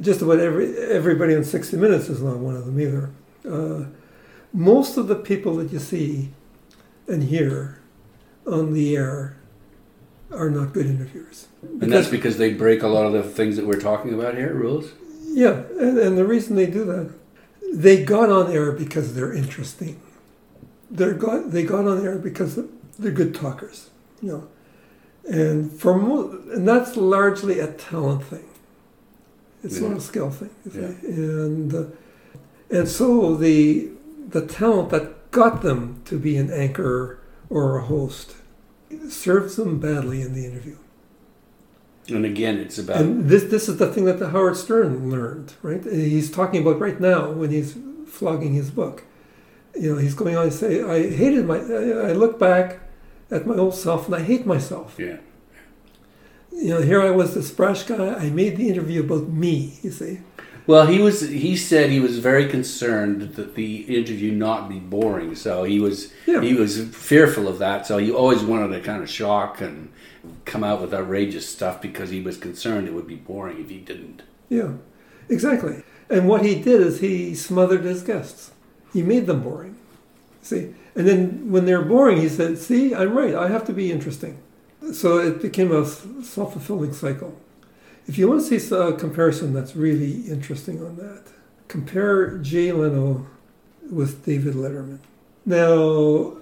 [0.00, 3.10] just about every everybody on 60 Minutes is not one of them either.
[3.48, 3.84] Uh,
[4.52, 6.30] most of the people that you see
[7.06, 7.80] and hear
[8.46, 9.37] on the air
[10.32, 11.48] are not good interviewers.
[11.62, 14.52] And that's because they break a lot of the things that we're talking about here,
[14.54, 14.92] rules.
[15.24, 17.10] Yeah, and, and the reason they do that,
[17.72, 20.00] they got on air because they're interesting.
[20.90, 22.58] They're got they got on air because
[22.98, 23.90] they're good talkers,
[24.22, 24.48] you know,
[25.30, 28.48] and for mo- and that's largely a talent thing.
[29.62, 29.88] It's Yeah.
[29.88, 30.50] not a skill thing.
[30.72, 30.92] Yeah.
[31.06, 31.84] and uh,
[32.70, 33.90] and so the
[34.30, 37.18] the talent that got them to be an anchor
[37.50, 38.34] or a host
[39.08, 40.76] serves them badly in the interview.
[42.08, 45.54] And again, it's about And this this is the thing that the Howard Stern learned,
[45.62, 45.84] right?
[45.84, 47.76] He's talking about right now when he's
[48.06, 49.04] flogging his book.
[49.74, 51.58] You know, he's going on to say, "I hated my.
[51.58, 52.80] I I look back
[53.30, 54.96] at my old self and I hate myself.
[54.98, 55.18] yeah.
[56.50, 58.14] You know, here I was, this brash guy.
[58.14, 59.78] I made the interview about me.
[59.82, 60.20] You see,
[60.68, 61.22] Well, he was.
[61.22, 65.34] He said he was very concerned that the interview not be boring.
[65.34, 66.12] So he was.
[66.26, 66.42] Yeah.
[66.42, 67.86] He was fearful of that.
[67.86, 69.90] So he always wanted to kind of shock and
[70.44, 73.78] come out with outrageous stuff because he was concerned it would be boring if he
[73.78, 74.22] didn't.
[74.50, 74.72] yeah,
[75.30, 75.82] exactly.
[76.10, 78.50] And what he did is he smothered his guests.
[78.92, 79.76] He made them boring.
[80.42, 83.34] See, and then when they're boring, he said, "See, I'm right.
[83.34, 84.36] I have to be interesting."
[84.92, 87.34] So it became a self fulfilling cycle.
[88.08, 91.24] If you want to see a comparison that's really interesting on that,
[91.68, 93.26] compare Jay Leno
[93.90, 95.00] with David Letterman.
[95.44, 96.38] Now,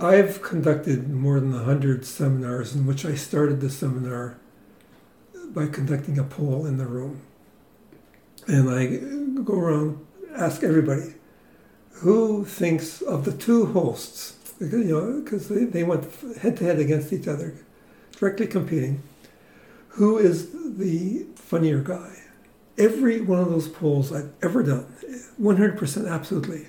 [0.00, 4.36] I've conducted more than 100 seminars in which I started the seminar
[5.54, 7.20] by conducting a poll in the room.
[8.48, 11.14] And I go around, ask everybody,
[11.92, 16.80] who thinks of the two hosts, you know, because they, they went head to head
[16.80, 17.54] against each other,
[18.18, 19.02] directly competing,
[19.90, 22.16] who is the funnier guy?
[22.78, 24.86] Every one of those polls I've ever done,
[25.40, 26.68] 100% absolutely,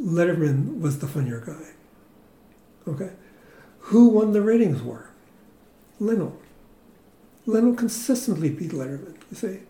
[0.00, 2.90] Letterman was the funnier guy.
[2.90, 3.12] Okay?
[3.78, 5.10] Who won the ratings war?
[6.00, 6.36] Leno.
[7.46, 9.60] Leno consistently beat Letterman, you see.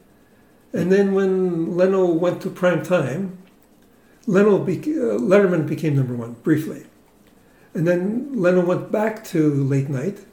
[0.72, 3.38] And then when Leno went to prime time,
[4.26, 6.86] Leno uh, Letterman became number one briefly.
[7.74, 10.25] And then Leno went back to late night,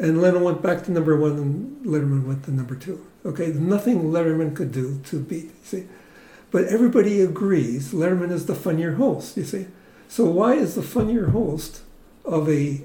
[0.00, 3.06] and Leno went back to number one, and Letterman went to number two.
[3.24, 5.52] Okay, nothing Letterman could do to beat.
[5.64, 5.86] See,
[6.50, 9.36] but everybody agrees Letterman is the funnier host.
[9.36, 9.66] You see,
[10.08, 11.82] so why is the funnier host
[12.24, 12.80] of a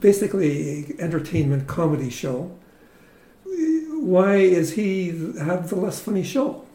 [0.00, 2.58] basically a entertainment comedy show?
[3.44, 6.66] Why is he have the less funny show?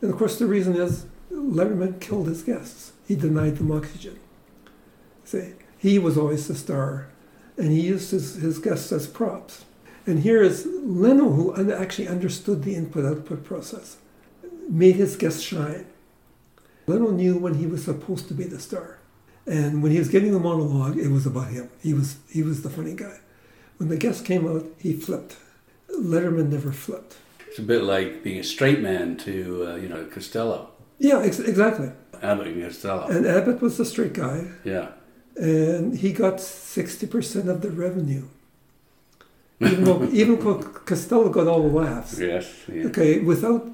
[0.00, 2.92] And of course, the reason is Letterman killed his guests.
[3.06, 4.18] He denied them oxygen.
[5.24, 7.09] See, he was always the star,
[7.60, 9.64] and he used his, his guests as props.
[10.06, 13.98] And here is Leno, who un- actually understood the input-output process,
[14.68, 15.86] made his guests shine.
[16.86, 18.98] Leno knew when he was supposed to be the star,
[19.46, 21.68] and when he was giving the monologue, it was about him.
[21.82, 23.18] He was he was the funny guy.
[23.76, 25.36] When the guest came out, he flipped.
[25.98, 27.16] Letterman never flipped.
[27.48, 31.38] It's a bit like being a straight man to uh, you know Costello, Yeah, ex-
[31.40, 31.90] exactly.
[32.22, 33.06] Abbott and Costello.
[33.08, 34.88] And Abbott was the straight guy, yeah.
[35.36, 38.24] And he got 60% of the revenue.
[39.60, 40.38] Even though, even
[40.84, 42.18] Costello got all the laughs.
[42.18, 42.52] Yes.
[42.68, 42.86] Yeah.
[42.86, 43.66] Okay, without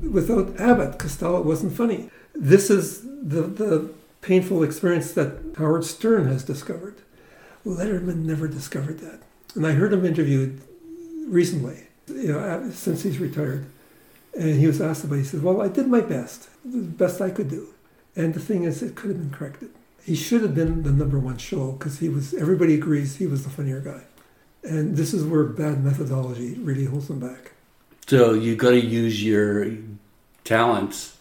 [0.00, 2.10] without Abbott, Costello wasn't funny.
[2.34, 3.90] This is the, the
[4.22, 6.96] painful experience that Howard Stern has discovered.
[7.64, 9.20] Letterman never discovered that.
[9.54, 10.60] And I heard him interviewed
[11.26, 13.66] recently, you know, uh, since he's retired.
[14.36, 15.18] And he was asked about it.
[15.18, 17.68] He said, Well, I did my best, the best I could do.
[18.16, 19.70] And the thing is, it could have been corrected.
[20.04, 23.44] He should have been the number one show because he was, everybody agrees he was
[23.44, 24.02] the funnier guy.
[24.62, 27.52] And this is where bad methodology really holds him back.
[28.06, 29.66] So you got to use your
[30.44, 31.16] talents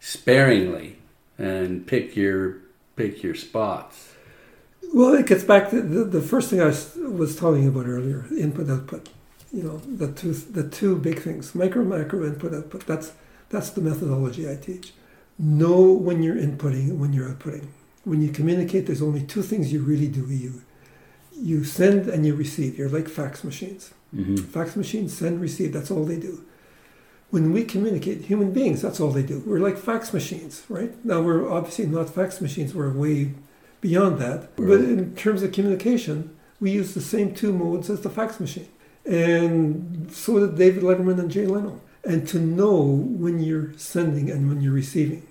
[0.00, 0.98] sparingly
[1.38, 2.58] and pick your
[2.94, 4.12] pick your spots.
[4.94, 8.26] Well, it gets back to the, the first thing I was telling you about earlier:
[8.36, 9.08] input output.
[9.52, 12.86] You know, the two the two big things: micro, macro, input, output.
[12.86, 13.12] That's
[13.48, 14.92] that's the methodology I teach.
[15.38, 17.68] Know when you're inputting when you're outputting.
[18.06, 20.30] When you communicate, there's only two things you really do.
[20.30, 20.62] You
[21.32, 22.78] you send and you receive.
[22.78, 23.92] You're like fax machines.
[24.14, 24.36] Mm-hmm.
[24.36, 25.72] Fax machines send, receive.
[25.72, 26.44] That's all they do.
[27.30, 29.42] When we communicate, human beings, that's all they do.
[29.44, 31.04] We're like fax machines, right?
[31.04, 32.76] Now we're obviously not fax machines.
[32.76, 33.34] We're way
[33.80, 34.54] beyond that.
[34.54, 38.68] But in terms of communication, we use the same two modes as the fax machine.
[39.04, 41.80] And so did David Letterman and Jay Leno.
[42.04, 45.26] And to know when you're sending and when you're receiving.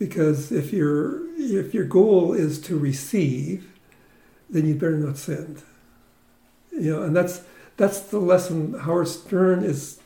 [0.00, 3.70] Because if your if your goal is to receive,
[4.48, 5.62] then you better not send.
[6.72, 7.42] You know, and that's
[7.76, 10.00] that's the lesson Howard Stern is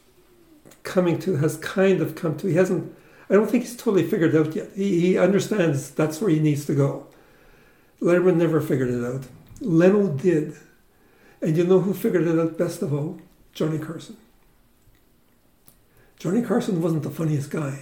[0.83, 2.49] coming to has kind of come to.
[2.49, 2.95] He hasn't.
[3.31, 4.71] I don't think he's totally figured it out yet.
[4.75, 7.07] He, he understands that's where he needs to go.
[8.03, 9.25] Letterman never figured it out.
[9.61, 10.57] Leno did.
[11.41, 13.21] And you know who figured it out best of all?
[13.53, 14.17] Johnny Carson.
[16.19, 17.81] Johnny Carson wasn't the funniest guy,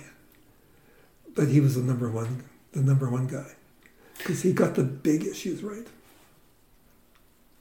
[1.34, 3.52] but he was the number one, the number one guy,
[4.18, 5.86] because he got the big issues right.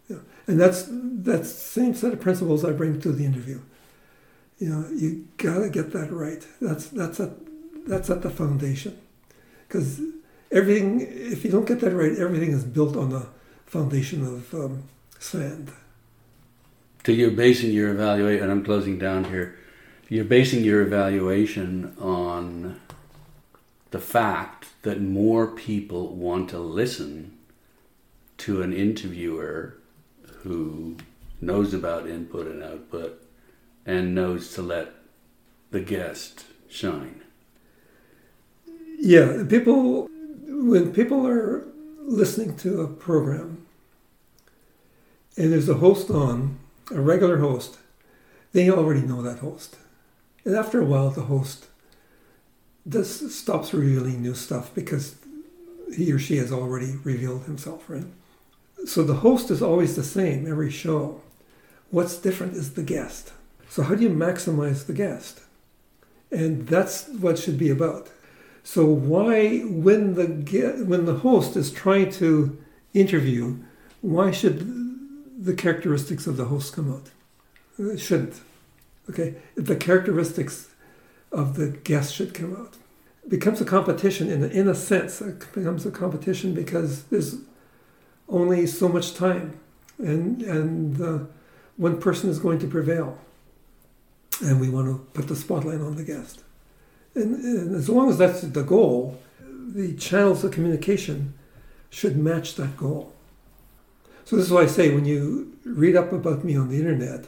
[0.09, 0.17] Yeah.
[0.47, 3.61] And that's that's the same set of principles I bring to the interview.
[4.59, 6.45] You know, you gotta get that right.
[6.61, 7.32] That's that's at
[7.88, 8.97] that's at the foundation,
[9.67, 10.01] because
[10.51, 11.01] everything.
[11.01, 13.28] If you don't get that right, everything is built on the
[13.65, 14.84] foundation of um,
[15.17, 15.72] sand.
[17.05, 19.57] So you're basing your evaluation, and I'm closing down here.
[20.09, 22.80] You're basing your evaluation on
[23.92, 27.38] the fact that more people want to listen
[28.38, 29.76] to an interviewer
[30.39, 30.96] who
[31.39, 33.22] knows about input and output
[33.86, 34.94] and knows to let
[35.72, 37.22] the guest shine.
[38.98, 40.08] Yeah, people,
[40.48, 41.68] when people are
[42.00, 43.66] listening to a program
[45.38, 46.60] and there's a host on,
[46.92, 47.78] a regular host,
[48.54, 49.78] they already know that host.
[50.46, 51.68] And after a while, the host
[52.86, 55.15] this stops revealing new stuff because
[55.95, 58.05] he or she has already revealed himself, right?
[58.86, 61.21] So the host is always the same every show.
[61.91, 63.34] What's different is the guest.
[63.69, 65.41] So how do you maximize the guest?
[66.32, 68.09] And that's what should be about.
[68.63, 72.57] So why, when the when the host is trying to
[72.93, 73.57] interview,
[74.01, 74.59] why should
[75.43, 77.09] the characteristics of the host come out?
[77.77, 78.39] It shouldn't.
[79.09, 80.69] Okay, the characteristics
[81.32, 82.75] of the guest should come out.
[83.23, 85.21] It becomes a competition in a, in a sense.
[85.21, 87.38] It becomes a competition because there's
[88.27, 89.59] only so much time,
[89.97, 91.19] and and uh,
[91.77, 93.19] one person is going to prevail,
[94.41, 96.43] and we want to put the spotlight on the guest.
[97.13, 101.34] And, and as long as that's the goal, the channels of communication
[101.89, 103.13] should match that goal.
[104.23, 107.27] So this is why I say when you read up about me on the internet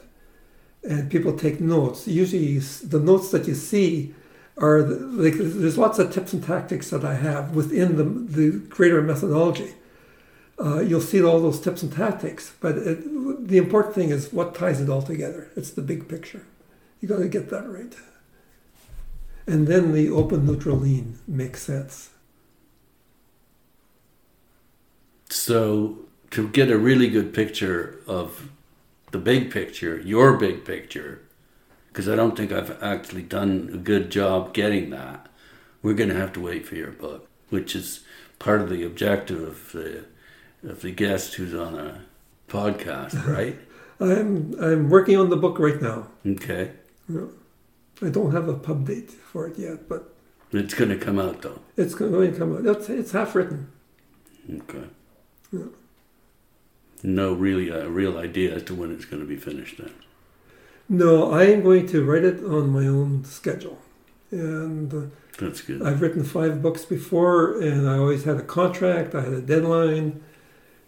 [0.88, 4.14] and people take notes, usually the notes that you see
[4.56, 8.58] are the, like there's lots of tips and tactics that I have within the, the
[8.58, 9.74] greater methodology.
[10.58, 14.54] Uh, you'll see all those tips and tactics, but it, the important thing is what
[14.54, 15.50] ties it all together.
[15.56, 16.46] It's the big picture.
[17.00, 17.94] You got to get that right.
[19.46, 22.10] And then the open neutral lean makes sense.
[25.28, 25.98] So
[26.30, 28.48] to get a really good picture of
[29.14, 31.22] the big picture, your big picture,
[31.86, 35.28] because I don't think I've actually done a good job getting that,
[35.82, 38.00] we're going to have to wait for your book, which is
[38.40, 40.06] part of the objective of the
[40.64, 42.00] of the guest who's on a
[42.48, 43.56] podcast, right?
[44.00, 46.08] I'm I'm working on the book right now.
[46.26, 46.72] Okay.
[48.02, 50.12] I don't have a pub date for it yet, but
[50.50, 51.60] it's going to come out though.
[51.76, 52.66] It's going to come out.
[52.66, 53.70] It's, it's half written.
[54.50, 54.88] Okay.
[55.52, 55.66] Yeah
[57.04, 59.92] no really a uh, real idea as to when it's going to be finished then.
[60.88, 63.78] No, I am going to write it on my own schedule,
[64.30, 65.06] and uh,
[65.38, 65.82] that's good.
[65.82, 69.14] I've written five books before, and I always had a contract.
[69.14, 70.22] I had a deadline,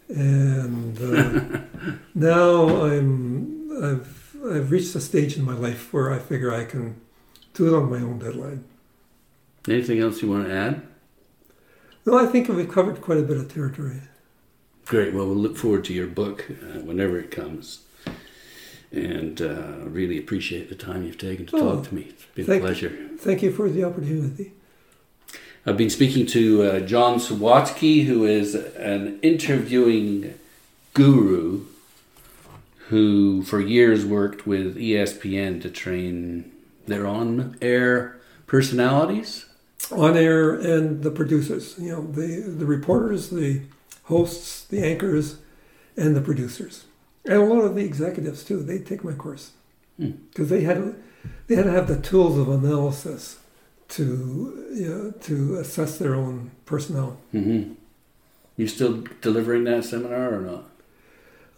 [0.08, 1.60] and uh,
[2.14, 7.00] now I'm I've I've reached a stage in my life where I figure I can
[7.54, 8.64] do it on my own deadline.
[9.68, 10.82] Anything else you want to add?
[12.04, 14.00] No, I think we've covered quite a bit of territory.
[14.86, 15.12] Great.
[15.12, 17.80] Well, we'll look forward to your book uh, whenever it comes.
[18.92, 22.02] And uh, really appreciate the time you've taken to oh, talk to me.
[22.02, 23.08] It's been thank, a pleasure.
[23.18, 24.52] Thank you for the opportunity.
[25.66, 30.34] I've been speaking to uh, John Sawatsky, who is an interviewing
[30.94, 31.66] guru
[32.88, 36.52] who for years worked with ESPN to train
[36.86, 39.46] their on air personalities.
[39.90, 43.62] On air and the producers, you know, the, the reporters, the
[44.06, 45.38] hosts, the anchors,
[45.96, 46.84] and the producers,
[47.24, 48.62] and a lot of the executives too.
[48.62, 49.52] They take my course
[49.98, 50.54] because hmm.
[50.54, 50.96] they had
[51.46, 53.38] they had to have the tools of analysis
[53.88, 57.18] to you know, to assess their own personnel.
[57.32, 57.74] Mm-hmm.
[58.56, 60.64] You still delivering that seminar or not?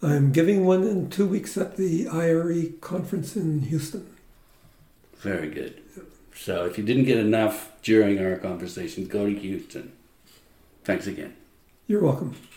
[0.01, 4.07] I'm giving one in two weeks at the IRE conference in Houston.
[5.17, 5.81] Very good.
[6.35, 9.91] So if you didn't get enough during our conversation, go to Houston.
[10.85, 11.35] Thanks again.
[11.89, 12.48] You're welcome.